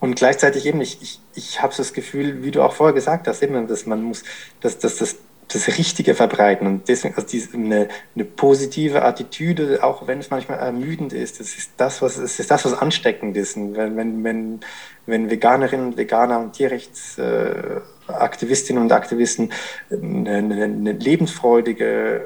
[0.00, 3.28] und gleichzeitig eben, ich, ich, ich habe so das Gefühl, wie du auch vorher gesagt
[3.28, 4.22] hast, eben, dass man muss,
[4.60, 5.16] dass, dass das,
[5.48, 10.58] das Richtige verbreiten und deswegen also diese, eine, eine positive Attitüde, auch wenn es manchmal
[10.58, 13.56] ermüdend ist, das ist das, was es ist das, was ansteckend ist.
[13.56, 14.60] Und wenn, wenn, wenn,
[15.06, 19.52] wenn Veganerinnen und Veganer und Tierrechtsaktivistinnen und Aktivisten
[19.90, 22.20] eine, eine, eine lebensfreudige,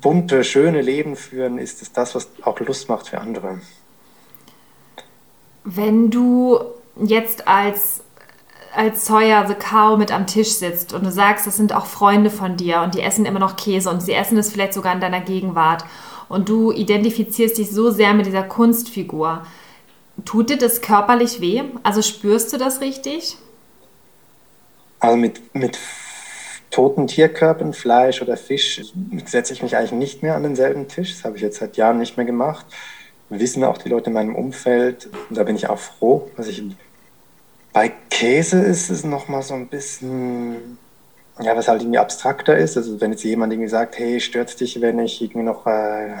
[0.00, 3.60] bunte, schöne Leben führen, ist es das, was auch Lust macht für andere.
[5.64, 6.58] Wenn du
[6.96, 8.02] jetzt als
[8.74, 12.30] als Sawyer the Cow mit am Tisch sitzt und du sagst, das sind auch Freunde
[12.30, 15.00] von dir und die essen immer noch Käse und sie essen es vielleicht sogar in
[15.00, 15.84] deiner Gegenwart
[16.28, 19.42] und du identifizierst dich so sehr mit dieser Kunstfigur,
[20.24, 21.62] tut dir das körperlich weh?
[21.82, 23.36] Also spürst du das richtig?
[25.00, 25.78] Also mit, mit
[26.70, 28.80] toten Tierkörpern, Fleisch oder Fisch,
[29.26, 31.12] setze ich mich eigentlich nicht mehr an denselben Tisch.
[31.12, 32.64] Das habe ich jetzt seit Jahren nicht mehr gemacht
[33.40, 35.08] wissen auch die Leute in meinem Umfeld.
[35.28, 36.62] Und da bin ich auch froh, dass ich.
[37.72, 40.76] Bei Käse ist es nochmal so ein bisschen,
[41.40, 42.76] ja, was halt irgendwie abstrakter ist.
[42.76, 46.16] Also wenn jetzt jemand irgendwie sagt, hey, stört dich, wenn ich irgendwie noch äh,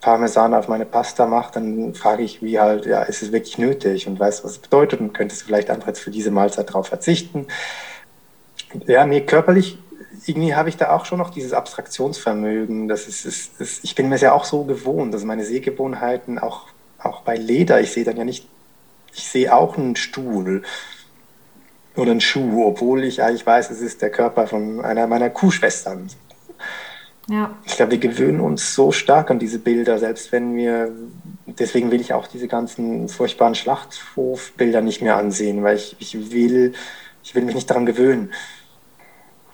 [0.00, 4.06] Parmesan auf meine Pasta mache, dann frage ich, wie halt, ja, ist es wirklich nötig
[4.06, 6.88] und weißt, was es bedeutet und könntest du vielleicht einfach jetzt für diese Mahlzeit darauf
[6.88, 7.46] verzichten.
[8.86, 9.78] Ja, nee, körperlich
[10.26, 12.88] irgendwie habe ich da auch schon noch dieses Abstraktionsvermögen.
[12.88, 16.66] Das ist, ist, ist, ich bin mir ja auch so gewohnt, dass meine Sehgewohnheiten auch,
[16.98, 18.48] auch bei Leder, ich sehe dann ja nicht,
[19.14, 20.62] ich sehe auch einen Stuhl
[21.96, 26.08] oder einen Schuh, obwohl ich eigentlich weiß, es ist der Körper von einer meiner Kuhschwestern.
[27.28, 27.56] Ja.
[27.64, 30.90] Ich glaube, wir gewöhnen uns so stark an diese Bilder, selbst wenn wir,
[31.46, 36.74] deswegen will ich auch diese ganzen furchtbaren Schlachthofbilder nicht mehr ansehen, weil ich, ich will,
[37.22, 38.32] ich will mich nicht daran gewöhnen.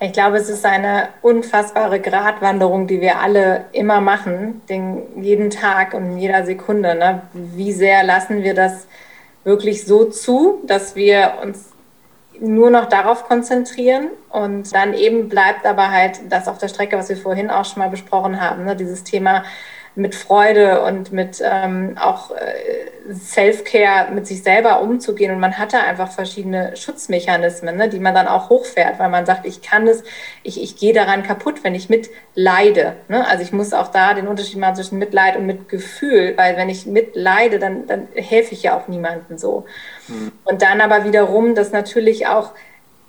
[0.02, 5.92] Ich glaube, es ist eine unfassbare Gratwanderung, die wir alle immer machen, den, jeden Tag
[5.92, 6.94] und in jeder Sekunde.
[6.94, 7.20] Ne?
[7.34, 8.86] Wie sehr lassen wir das
[9.44, 11.66] wirklich so zu, dass wir uns
[12.40, 17.10] nur noch darauf konzentrieren und dann eben bleibt aber halt das auf der Strecke, was
[17.10, 18.74] wir vorhin auch schon mal besprochen haben, ne?
[18.76, 19.44] dieses Thema
[19.94, 25.32] mit Freude und mit ähm, auch äh, Self-Care mit sich selber umzugehen.
[25.32, 29.26] Und man hat da einfach verschiedene Schutzmechanismen, ne, die man dann auch hochfährt, weil man
[29.26, 30.04] sagt, ich kann es,
[30.42, 32.96] ich, ich gehe daran kaputt, wenn ich mitleide.
[33.08, 33.26] Ne?
[33.26, 36.86] Also ich muss auch da den Unterschied machen zwischen Mitleid und Mitgefühl, weil wenn ich
[36.86, 39.64] mitleide, dann, dann helfe ich ja auch niemandem so.
[40.08, 40.32] Mhm.
[40.44, 42.52] Und dann aber wiederum, dass natürlich auch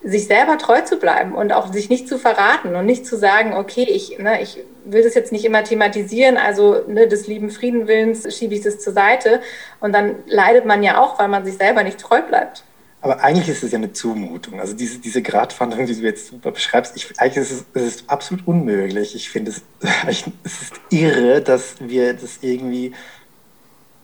[0.04, 3.54] sich selber treu zu bleiben und auch sich nicht zu verraten und nicht zu sagen,
[3.54, 8.36] okay, ich, ne, ich will das jetzt nicht immer thematisieren, also ne, des lieben Friedenwillens
[8.36, 9.42] schiebe ich das zur Seite
[9.80, 12.64] und dann leidet man ja auch, weil man sich selber nicht treu bleibt.
[13.04, 14.60] Aber eigentlich ist es ja eine Zumutung.
[14.60, 18.48] Also diese, diese Gratwanderung, die du jetzt beschreibst, ich, eigentlich ist es, es ist absolut
[18.48, 19.16] unmöglich.
[19.16, 19.64] Ich finde es,
[20.44, 22.94] es ist irre, dass wir das irgendwie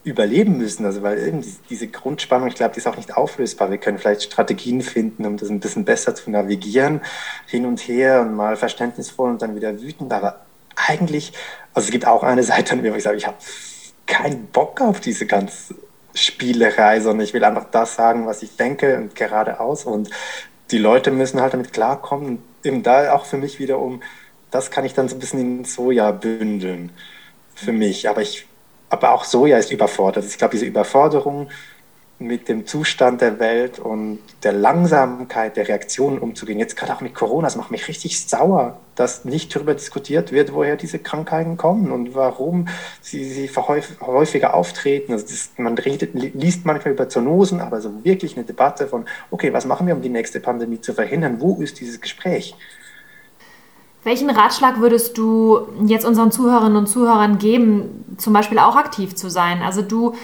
[0.04, 0.84] überleben müssen.
[0.84, 3.70] Also weil eben diese Grundspannung, ich glaube, die ist auch nicht auflösbar.
[3.70, 7.00] Wir können vielleicht Strategien finden, um das ein bisschen besser zu navigieren,
[7.46, 10.12] hin und her und mal verständnisvoll und dann wieder wütend.
[10.12, 10.40] Aber
[10.76, 11.32] eigentlich,
[11.74, 13.36] also es gibt auch eine Seite an mir, wo ich sage, ich habe
[14.06, 15.74] keinen Bock auf diese ganze
[16.14, 19.84] Spielerei, sondern ich will einfach das sagen, was ich denke und geradeaus.
[19.84, 20.10] Und
[20.70, 22.42] die Leute müssen halt damit klarkommen.
[22.64, 24.02] eben da auch für mich wiederum,
[24.50, 26.90] das kann ich dann so ein bisschen in Soja bündeln
[27.54, 28.08] für mich.
[28.08, 28.46] Aber ich
[28.90, 30.24] aber auch Soja ist überfordert.
[30.24, 31.48] Ich glaube, diese Überforderung
[32.20, 37.14] mit dem Zustand der Welt und der Langsamkeit der Reaktionen umzugehen, jetzt gerade auch mit
[37.14, 41.92] Corona, das macht mich richtig sauer, dass nicht darüber diskutiert wird, woher diese Krankheiten kommen
[41.92, 42.66] und warum
[43.00, 43.48] sie, sie
[44.00, 45.12] häufiger auftreten.
[45.12, 49.52] Also das, man redet, liest manchmal über Zoonosen, aber so wirklich eine Debatte von, okay,
[49.52, 51.36] was machen wir, um die nächste Pandemie zu verhindern?
[51.38, 52.56] Wo ist dieses Gespräch?
[54.08, 59.28] Welchen Ratschlag würdest du jetzt unseren Zuhörerinnen und Zuhörern geben, zum Beispiel auch aktiv zu
[59.28, 59.60] sein?
[59.60, 60.14] Also du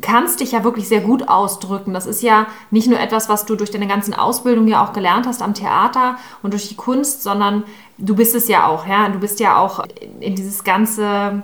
[0.00, 1.92] kannst dich ja wirklich sehr gut ausdrücken.
[1.92, 5.26] Das ist ja nicht nur etwas, was du durch deine ganzen Ausbildungen ja auch gelernt
[5.26, 7.64] hast am Theater und durch die Kunst, sondern
[7.98, 8.86] du bist es ja auch.
[8.86, 9.10] Ja?
[9.10, 9.84] Du bist ja auch
[10.20, 11.42] in dieses ganze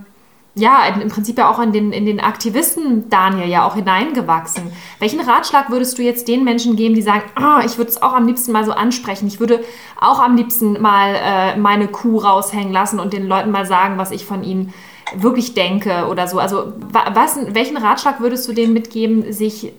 [0.58, 4.70] ja, im Prinzip ja auch in den, in den Aktivisten Daniel ja auch hineingewachsen.
[4.98, 8.12] Welchen Ratschlag würdest du jetzt den Menschen geben, die sagen, oh, ich würde es auch
[8.12, 9.64] am liebsten mal so ansprechen, ich würde
[10.00, 14.10] auch am liebsten mal äh, meine Kuh raushängen lassen und den Leuten mal sagen, was
[14.10, 14.72] ich von ihnen
[15.14, 16.38] wirklich denke oder so.
[16.38, 19.72] Also was, welchen Ratschlag würdest du denen mitgeben, sich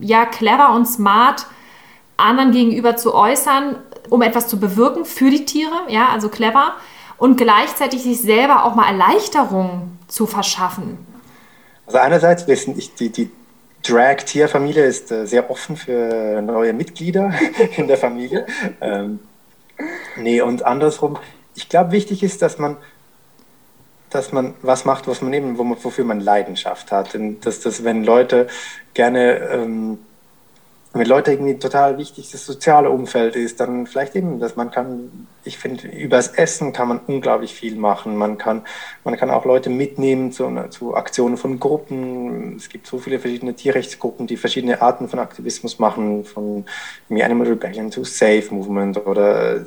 [0.00, 1.46] ja clever und smart
[2.16, 3.76] anderen gegenüber zu äußern,
[4.08, 6.74] um etwas zu bewirken für die Tiere, ja, also clever
[7.20, 10.98] und gleichzeitig sich selber auch mal Erleichterung zu verschaffen?
[11.86, 13.30] Also einerseits wissen ich, die, die
[13.84, 17.32] Drag-Tier-Familie ist äh, sehr offen für neue Mitglieder
[17.76, 18.46] in der Familie.
[18.80, 19.20] Ähm,
[20.16, 21.18] nee, und andersrum,
[21.54, 22.76] ich glaube, wichtig ist, dass man
[24.10, 27.14] dass man was macht, was man eben, wofür man Leidenschaft hat.
[27.14, 28.48] Und dass das, wenn Leute
[28.92, 29.98] gerne ähm,
[30.92, 35.28] wenn Leute irgendwie total wichtig das soziale Umfeld ist, dann vielleicht eben, dass man kann,
[35.44, 38.16] ich finde, übers Essen kann man unglaublich viel machen.
[38.16, 38.62] Man kann,
[39.04, 42.56] man kann auch Leute mitnehmen zu, zu Aktionen von Gruppen.
[42.56, 46.64] Es gibt so viele verschiedene Tierrechtsgruppen, die verschiedene Arten von Aktivismus machen, von
[47.08, 49.64] Animal Rebellion to Safe Movement oder,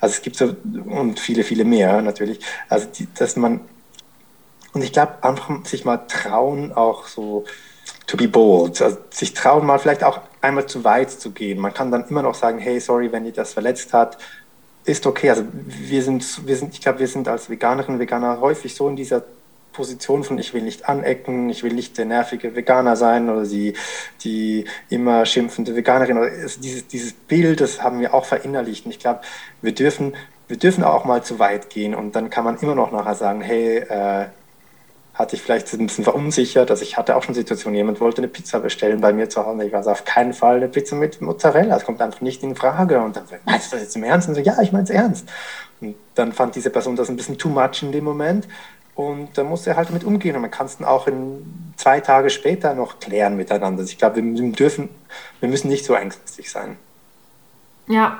[0.00, 2.40] also es gibt so, und viele, viele mehr natürlich.
[2.70, 3.60] Also, die, dass man,
[4.72, 7.44] und ich glaube, einfach sich mal trauen, auch so,
[8.06, 11.58] to be bold, also sich trauen, mal vielleicht auch einmal zu weit zu gehen.
[11.58, 14.18] Man kann dann immer noch sagen, hey, sorry, wenn ihr das verletzt hat,
[14.84, 15.30] ist okay.
[15.30, 18.88] Also wir sind, wir sind, ich glaube, wir sind als Veganerinnen und Veganer häufig so
[18.88, 19.24] in dieser
[19.72, 23.74] Position von ich will nicht anecken, ich will nicht der nervige Veganer sein oder die,
[24.22, 26.16] die immer schimpfende Veganerin.
[26.16, 28.86] Also dieses, dieses Bild, das haben wir auch verinnerlicht.
[28.86, 29.20] Und ich glaube,
[29.60, 30.14] wir dürfen,
[30.48, 33.42] wir dürfen auch mal zu weit gehen und dann kann man immer noch nachher sagen,
[33.42, 34.26] hey, äh,
[35.16, 36.70] hatte ich vielleicht ein bisschen verunsichert.
[36.70, 39.64] Also ich hatte auch schon Situationen, jemand wollte eine Pizza bestellen bei mir zu Hause.
[39.64, 41.74] Ich war so auf keinen Fall eine Pizza mit Mozzarella.
[41.74, 43.00] Das kommt einfach nicht in Frage.
[43.00, 44.28] Und dann, meinst du das jetzt im Ernst?
[44.28, 45.28] Und so, ja, ich meine es ernst.
[45.80, 48.46] Und dann fand diese Person das ein bisschen too much in dem Moment.
[48.94, 50.36] Und da musste er halt damit umgehen.
[50.36, 53.80] Und man kann es dann auch in zwei Tage später noch klären miteinander.
[53.80, 54.90] Also ich glaube, wir dürfen,
[55.40, 56.76] wir müssen nicht so ängstlich sein.
[57.88, 58.18] Ja,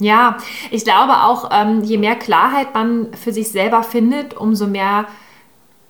[0.00, 0.38] ja,
[0.70, 5.06] ich glaube auch, ähm, je mehr Klarheit man für sich selber findet, umso mehr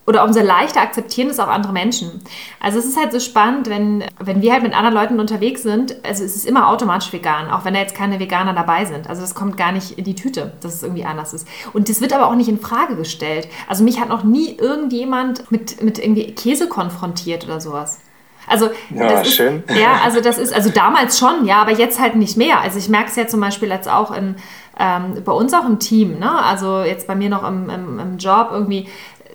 [0.08, 2.22] oder umso leichter akzeptieren es auch andere Menschen.
[2.60, 5.96] Also es ist halt so spannend, wenn, wenn wir halt mit anderen Leuten unterwegs sind,
[6.02, 9.10] also es ist immer automatisch vegan, auch wenn da jetzt keine Veganer dabei sind.
[9.10, 11.46] Also das kommt gar nicht in die Tüte, dass es irgendwie anders ist.
[11.74, 13.48] Und das wird aber auch nicht in Frage gestellt.
[13.68, 18.00] Also mich hat noch nie irgendjemand mit, mit irgendwie Käse konfrontiert oder sowas.
[18.46, 19.62] Also ja, schön.
[19.66, 22.60] Ist, ja, also das ist, also damals schon, ja, aber jetzt halt nicht mehr.
[22.60, 24.36] Also ich merke es ja zum Beispiel jetzt auch in,
[24.78, 26.30] ähm, bei uns auch im Team, ne?
[26.44, 28.88] Also jetzt bei mir noch im, im, im Job irgendwie,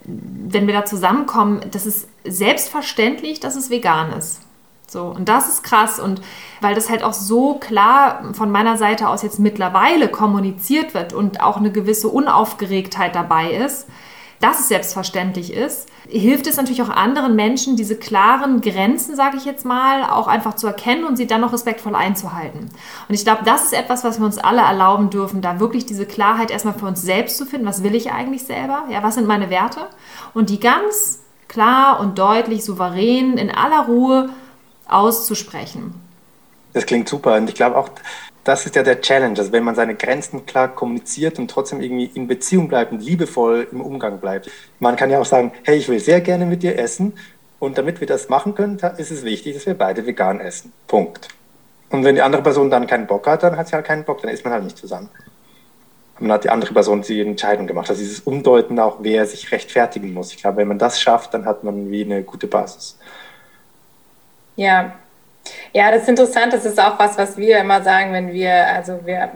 [0.05, 4.41] wenn wir da zusammenkommen, das ist selbstverständlich, dass es vegan ist.
[4.87, 5.99] So, und das ist krass.
[5.99, 6.21] Und
[6.61, 11.41] weil das halt auch so klar von meiner Seite aus jetzt mittlerweile kommuniziert wird und
[11.41, 13.87] auch eine gewisse Unaufgeregtheit dabei ist,
[14.43, 19.45] dass es selbstverständlich ist, hilft es natürlich auch anderen Menschen, diese klaren Grenzen, sage ich
[19.45, 22.69] jetzt mal, auch einfach zu erkennen und sie dann noch respektvoll einzuhalten.
[23.07, 26.05] Und ich glaube, das ist etwas, was wir uns alle erlauben dürfen, da wirklich diese
[26.05, 27.65] Klarheit erstmal für uns selbst zu finden.
[27.65, 28.83] Was will ich eigentlich selber?
[28.89, 29.87] Ja, was sind meine Werte?
[30.33, 34.29] Und die ganz klar und deutlich, souverän, in aller Ruhe
[34.89, 35.93] auszusprechen.
[36.73, 37.35] Das klingt super.
[37.37, 37.89] Und ich glaube auch,
[38.43, 39.37] das ist ja der Challenge.
[39.37, 43.67] Also wenn man seine Grenzen klar kommuniziert und trotzdem irgendwie in Beziehung bleibt und liebevoll
[43.71, 44.49] im Umgang bleibt.
[44.79, 47.13] Man kann ja auch sagen, hey, ich will sehr gerne mit dir essen.
[47.59, 50.73] Und damit wir das machen können, ist es wichtig, dass wir beide vegan essen.
[50.87, 51.29] Punkt.
[51.89, 54.21] Und wenn die andere Person dann keinen Bock hat, dann hat sie halt keinen Bock,
[54.21, 55.09] dann ist man halt nicht zusammen.
[56.19, 57.89] Man hat die andere Person die Entscheidung gemacht.
[57.89, 60.31] Also dieses Umdeuten auch, wer sich rechtfertigen muss.
[60.31, 62.97] Ich glaube, wenn man das schafft, dann hat man wie eine gute Basis.
[64.55, 64.95] Ja,
[65.73, 66.53] ja, das ist interessant.
[66.53, 69.31] Das ist auch was, was wir immer sagen, wenn wir, also wir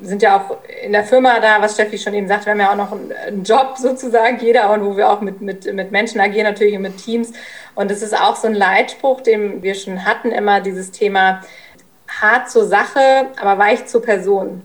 [0.00, 2.72] sind ja auch in der Firma da, was Steffi schon eben sagt, wir haben ja
[2.72, 6.46] auch noch einen Job sozusagen, jeder, und wo wir auch mit, mit, mit Menschen agieren,
[6.46, 7.32] natürlich mit Teams.
[7.74, 11.42] Und es ist auch so ein Leitspruch, den wir schon hatten, immer dieses Thema
[12.20, 14.62] hart zur Sache, aber weich zur Person.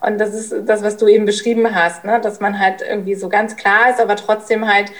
[0.00, 2.20] Und das ist das, was du eben beschrieben hast, ne?
[2.20, 4.92] dass man halt irgendwie so ganz klar ist, aber trotzdem halt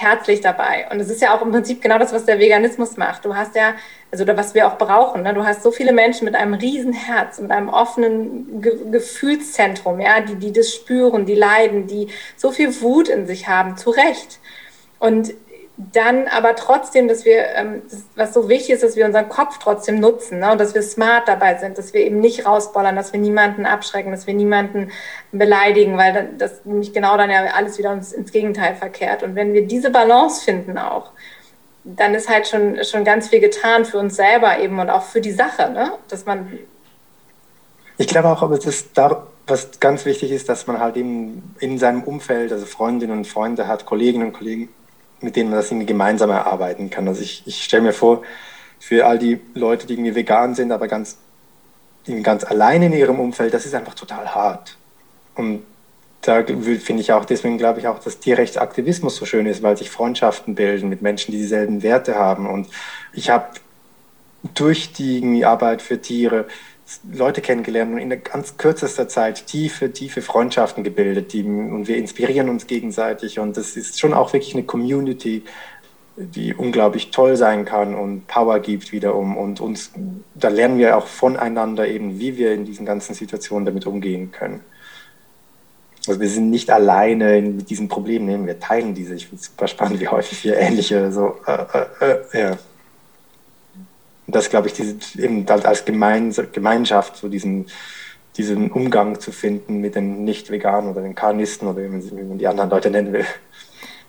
[0.00, 0.86] herzlich dabei.
[0.90, 3.24] Und es ist ja auch im Prinzip genau das, was der Veganismus macht.
[3.24, 3.74] Du hast ja,
[4.10, 5.34] also was wir auch brauchen, ne?
[5.34, 10.20] du hast so viele Menschen mit einem riesen Herz, mit einem offenen Ge Gefühlszentrum, ja,
[10.20, 14.40] die, die das spüren, die leiden, die so viel Wut in sich haben, zu Recht.
[14.98, 15.34] Und
[15.76, 17.82] dann aber trotzdem, dass wir, ähm,
[18.14, 20.52] was so wichtig ist, dass wir unseren Kopf trotzdem nutzen ne?
[20.52, 24.12] und dass wir smart dabei sind, dass wir eben nicht rausbollern, dass wir niemanden abschrecken,
[24.12, 24.92] dass wir niemanden
[25.32, 29.24] beleidigen, weil das nämlich genau dann ja alles wieder uns ins Gegenteil verkehrt.
[29.24, 31.10] Und wenn wir diese Balance finden auch,
[31.82, 35.20] dann ist halt schon, schon ganz viel getan für uns selber eben und auch für
[35.20, 35.92] die Sache, ne?
[36.08, 36.56] dass man.
[37.98, 41.54] Ich glaube auch, aber es ist da, was ganz wichtig ist, dass man halt eben
[41.58, 44.68] in seinem Umfeld, also Freundinnen und Freunde hat, Kolleginnen und Kollegen,
[45.24, 47.08] mit denen man das irgendwie gemeinsam erarbeiten kann.
[47.08, 48.22] Also ich, ich stelle mir vor,
[48.78, 51.16] für all die Leute, die irgendwie vegan sind, aber ganz,
[52.22, 54.76] ganz allein in ihrem Umfeld, das ist einfach total hart.
[55.34, 55.62] Und
[56.20, 59.90] da finde ich auch, deswegen glaube ich auch, dass Tierrechtsaktivismus so schön ist, weil sich
[59.90, 62.46] Freundschaften bilden mit Menschen, die dieselben Werte haben.
[62.46, 62.68] Und
[63.12, 63.48] ich habe
[64.54, 66.46] durch die Arbeit für Tiere
[67.10, 71.32] Leute kennengelernt und in ganz kürzester Zeit tiefe, tiefe Freundschaften gebildet.
[71.32, 73.38] Die, und wir inspirieren uns gegenseitig.
[73.38, 75.44] Und das ist schon auch wirklich eine Community,
[76.16, 79.36] die unglaublich toll sein kann und Power gibt wiederum.
[79.36, 79.92] Und uns,
[80.34, 84.60] da lernen wir auch voneinander eben, wie wir in diesen ganzen Situationen damit umgehen können.
[86.06, 89.14] Also wir sind nicht alleine mit diesen Problemen, wir teilen diese.
[89.14, 91.64] Ich finde es super spannend, wie häufig wir ähnliche so, äh,
[92.02, 92.58] äh, äh, ja
[94.26, 97.66] und das, glaube ich, diese, eben als Gemein Gemeinschaft, so diesen,
[98.36, 102.38] diesen Umgang zu finden mit den Nicht-Veganen oder den Karnisten oder wie man, wie man
[102.38, 103.26] die anderen Leute nennen will.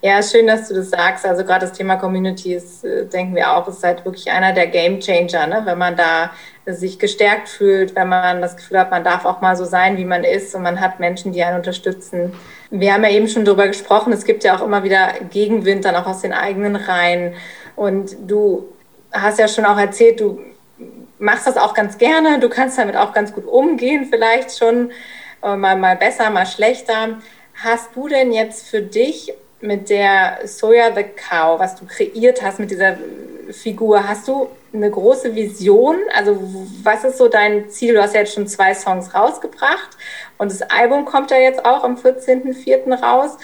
[0.01, 1.25] Ja, schön, dass du das sagst.
[1.25, 4.67] Also gerade das Thema Community ist, äh, denken wir auch, ist halt wirklich einer der
[4.67, 5.61] Game Changer, ne?
[5.65, 6.31] wenn man da
[6.67, 10.05] sich gestärkt fühlt, wenn man das Gefühl hat, man darf auch mal so sein, wie
[10.05, 12.33] man ist und man hat Menschen, die einen unterstützen.
[12.69, 15.95] Wir haben ja eben schon darüber gesprochen, es gibt ja auch immer wieder Gegenwind dann
[15.95, 17.33] auch aus den eigenen Reihen.
[17.75, 18.74] Und du
[19.21, 20.39] hast ja schon auch erzählt, du
[21.19, 24.91] machst das auch ganz gerne, du kannst damit auch ganz gut umgehen, vielleicht schon
[25.43, 27.19] äh, mal, mal besser, mal schlechter.
[27.55, 32.59] Hast du denn jetzt für dich mit der Soya the Cow, was du kreiert hast
[32.59, 32.97] mit dieser
[33.51, 35.97] Figur, hast du eine große Vision?
[36.13, 36.37] Also
[36.83, 37.93] was ist so dein Ziel?
[37.93, 39.89] Du hast ja jetzt schon zwei Songs rausgebracht
[40.37, 43.01] und das Album kommt ja jetzt auch am 14.04.
[43.01, 43.37] raus.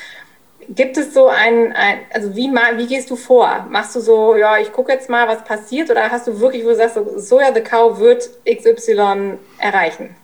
[0.69, 3.67] Gibt es so ein, ein also wie, wie gehst du vor?
[3.69, 6.69] Machst du so, ja, ich gucke jetzt mal, was passiert, oder hast du wirklich, wo
[6.69, 10.15] du sagst, so, Soja the Cow wird XY erreichen?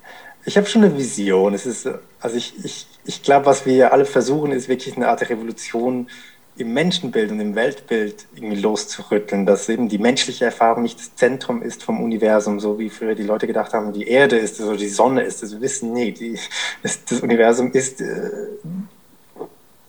[0.45, 1.53] Ich habe schon eine Vision.
[1.53, 1.89] Es ist,
[2.21, 6.07] also ich, ich, ich glaube, was wir alle versuchen, ist wirklich eine Art Revolution
[6.57, 11.61] im Menschenbild und im Weltbild irgendwie loszurütteln, dass eben die menschliche Erfahrung nicht das Zentrum
[11.61, 14.77] ist vom Universum, so wie früher die Leute gedacht haben, die Erde ist es oder
[14.77, 15.51] die Sonne ist es.
[15.51, 16.39] Wir wissen, nee, die,
[16.81, 18.31] das, das Universum ist äh,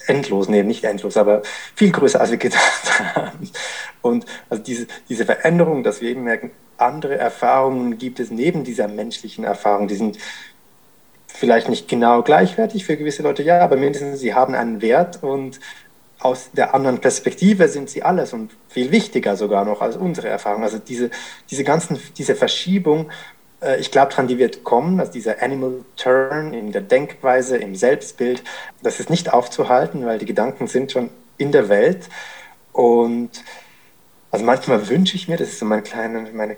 [0.08, 1.42] endlos, nee, nicht endlos, aber
[1.74, 3.50] viel größer, als wir gedacht haben.
[4.02, 8.88] Und also diese, diese Veränderung, dass wir eben merken, andere Erfahrungen gibt es neben dieser
[8.88, 10.18] menschlichen Erfahrung, die sind
[11.26, 15.60] vielleicht nicht genau gleichwertig für gewisse Leute, ja, aber mindestens sie haben einen Wert und
[16.20, 20.64] aus der anderen Perspektive sind sie alles und viel wichtiger sogar noch als unsere Erfahrung.
[20.64, 21.10] Also diese,
[21.48, 23.10] diese ganzen, diese Verschiebung,
[23.80, 28.44] ich glaube dran, die wird kommen, also dieser Animal Turn in der Denkweise, im Selbstbild,
[28.82, 32.08] das ist nicht aufzuhalten, weil die Gedanken sind schon in der Welt.
[32.72, 33.30] Und
[34.30, 36.56] also manchmal wünsche ich mir, das ist so mein kleiner, meine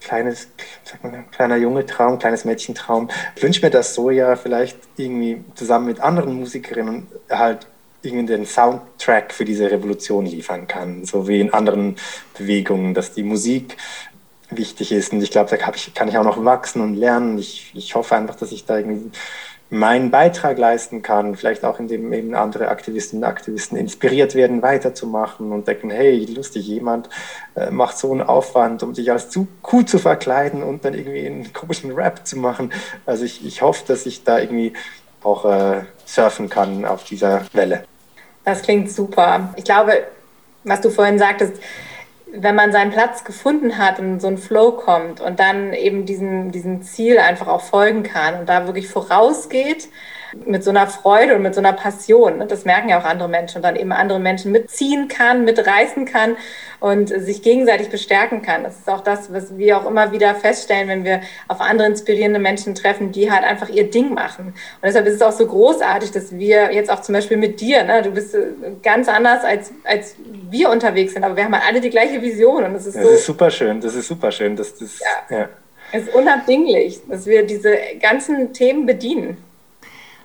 [0.00, 0.48] kleines,
[0.84, 5.86] sag mal, kleiner junge Traum, kleines Mädchentraum, ich wünsche mir, dass Soja vielleicht irgendwie zusammen
[5.86, 7.66] mit anderen Musikerinnen halt
[8.02, 11.96] irgendwie den Soundtrack für diese Revolution liefern kann, so wie in anderen
[12.36, 13.76] Bewegungen, dass die Musik
[14.56, 15.12] wichtig ist.
[15.12, 17.38] Und ich glaube, da ich, kann ich auch noch wachsen und lernen.
[17.38, 19.10] Ich, ich hoffe einfach, dass ich da irgendwie
[19.72, 25.50] meinen Beitrag leisten kann, vielleicht auch indem eben andere Aktivistinnen und Aktivisten inspiriert werden, weiterzumachen
[25.50, 27.08] und denken, hey, lustig, jemand
[27.54, 31.24] äh, macht so einen Aufwand, um sich als zu cool zu verkleiden und dann irgendwie
[31.24, 32.70] einen komischen Rap zu machen.
[33.06, 34.74] Also ich, ich hoffe, dass ich da irgendwie
[35.22, 37.84] auch äh, surfen kann auf dieser Welle.
[38.44, 39.54] Das klingt super.
[39.56, 40.06] Ich glaube,
[40.64, 41.54] was du vorhin sagtest,
[42.32, 46.50] wenn man seinen Platz gefunden hat und so ein Flow kommt und dann eben diesem,
[46.50, 49.88] diesem Ziel einfach auch folgen kann und da wirklich vorausgeht,
[50.46, 52.38] mit so einer Freude und mit so einer Passion.
[52.38, 52.46] Ne?
[52.46, 56.36] Das merken ja auch andere Menschen und dann eben andere Menschen mitziehen kann, mitreißen kann
[56.80, 58.64] und sich gegenseitig bestärken kann.
[58.64, 62.40] Das ist auch das, was wir auch immer wieder feststellen, wenn wir auf andere inspirierende
[62.40, 64.46] Menschen treffen, die halt einfach ihr Ding machen.
[64.48, 67.84] Und deshalb ist es auch so großartig, dass wir jetzt auch zum Beispiel mit dir,
[67.84, 68.48] ne, du bist äh,
[68.82, 70.16] ganz anders als, als
[70.50, 73.04] wir unterwegs sind, aber wir haben halt alle die gleiche Vision und das ist das
[73.04, 73.10] so.
[73.10, 75.36] Ist super schön, das ist super schön, dass das, ja.
[75.36, 75.48] ja.
[75.92, 79.36] Es ist unabdinglich, dass wir diese ganzen Themen bedienen.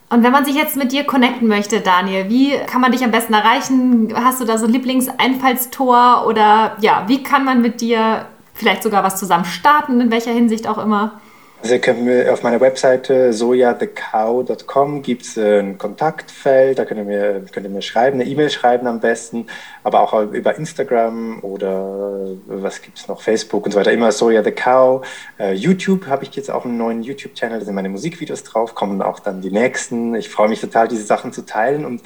[0.10, 3.12] Und wenn man sich jetzt mit dir connecten möchte, Daniel, wie kann man dich am
[3.12, 4.14] besten erreichen?
[4.16, 9.04] Hast du da so ein Lieblingseinfallstor oder ja, wie kann man mit dir vielleicht sogar
[9.04, 11.20] was zusammen starten, in welcher Hinsicht auch immer?
[11.60, 17.46] Also können wir auf meiner Webseite sojathecow.com gibt es ein Kontaktfeld, da könnt ihr mir,
[17.52, 19.48] könnt ihr mir schreiben, eine E-Mail schreiben am besten,
[19.84, 24.44] aber auch über Instagram oder was gibt es noch, Facebook und so weiter, immer Soja
[24.44, 25.06] the Cow.
[25.40, 29.02] Uh, YouTube habe ich jetzt auch einen neuen YouTube-Channel, da sind meine Musikvideos drauf, kommen
[29.02, 30.14] auch dann die nächsten.
[30.14, 32.02] Ich freue mich total, diese Sachen zu teilen und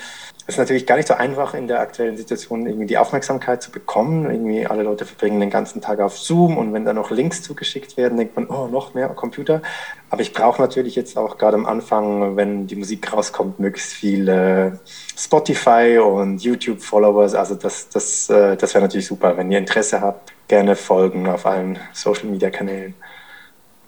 [0.47, 3.69] es ist natürlich gar nicht so einfach in der aktuellen Situation irgendwie die Aufmerksamkeit zu
[3.69, 4.29] bekommen.
[4.29, 7.95] Irgendwie alle Leute verbringen den ganzen Tag auf Zoom und wenn da noch Links zugeschickt
[7.95, 9.61] werden, denkt man, oh, noch mehr Computer.
[10.09, 14.79] Aber ich brauche natürlich jetzt auch gerade am Anfang, wenn die Musik rauskommt, möglichst viele
[15.15, 17.35] Spotify und YouTube-Followers.
[17.35, 19.37] Also das, das, äh, das wäre natürlich super.
[19.37, 22.95] Wenn ihr Interesse habt, gerne folgen auf allen Social-Media-Kanälen.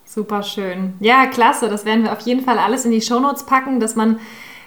[0.06, 0.94] Super schön.
[1.00, 1.68] Ja, klasse.
[1.68, 4.20] Das werden wir auf jeden Fall alles in die Shownotes packen, dass man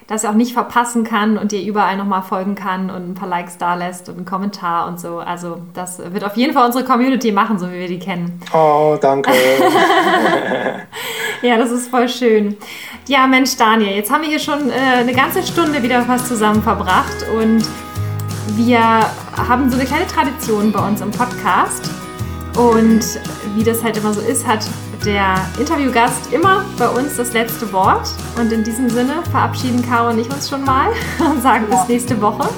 [0.08, 3.58] das auch nicht verpassen kann und dir überall nochmal folgen kann und ein paar Likes
[3.58, 5.18] da lässt und einen Kommentar und so.
[5.18, 8.40] Also das wird auf jeden Fall unsere Community machen, so wie wir die kennen.
[8.54, 9.30] Oh, danke.
[11.42, 12.56] ja, das ist voll schön.
[13.06, 16.62] Ja, Mensch, Daniel, jetzt haben wir hier schon äh, eine ganze Stunde wieder fast zusammen
[16.62, 17.62] verbracht und
[18.56, 21.90] wir haben so eine kleine Tradition bei uns im Podcast.
[22.58, 23.20] Und
[23.54, 24.66] wie das halt immer so ist, hat
[25.06, 28.08] der Interviewgast immer bei uns das letzte Wort.
[28.36, 30.88] Und in diesem Sinne verabschieden Caro und ich uns schon mal
[31.20, 32.48] und sagen bis nächste Woche.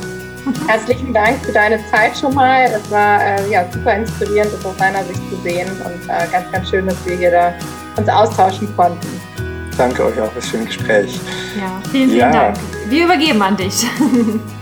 [0.67, 2.65] Herzlichen Dank für deine Zeit schon mal.
[2.65, 6.51] Es war äh, ja, super inspirierend, das aus deiner Sicht zu sehen und äh, ganz,
[6.51, 7.55] ganz schön, dass wir hier da
[7.97, 9.21] uns austauschen konnten.
[9.77, 11.21] Danke euch auch für das schöne Gespräch.
[11.59, 12.33] Ja, vielen, vielen ja.
[12.33, 12.57] Dank.
[12.89, 13.87] Wir übergeben an dich.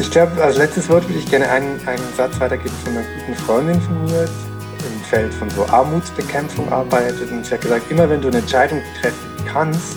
[0.00, 3.34] Ich glaube, als letztes Wort würde ich gerne einen, einen Satz weitergeben von einer guten
[3.34, 7.32] Freundin von mir, im Feld von so Armutsbekämpfung arbeitet.
[7.32, 9.96] Und sie hat gesagt, immer wenn du eine Entscheidung treffen kannst,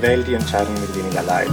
[0.00, 1.48] wähl die Entscheidung mit weniger Leid.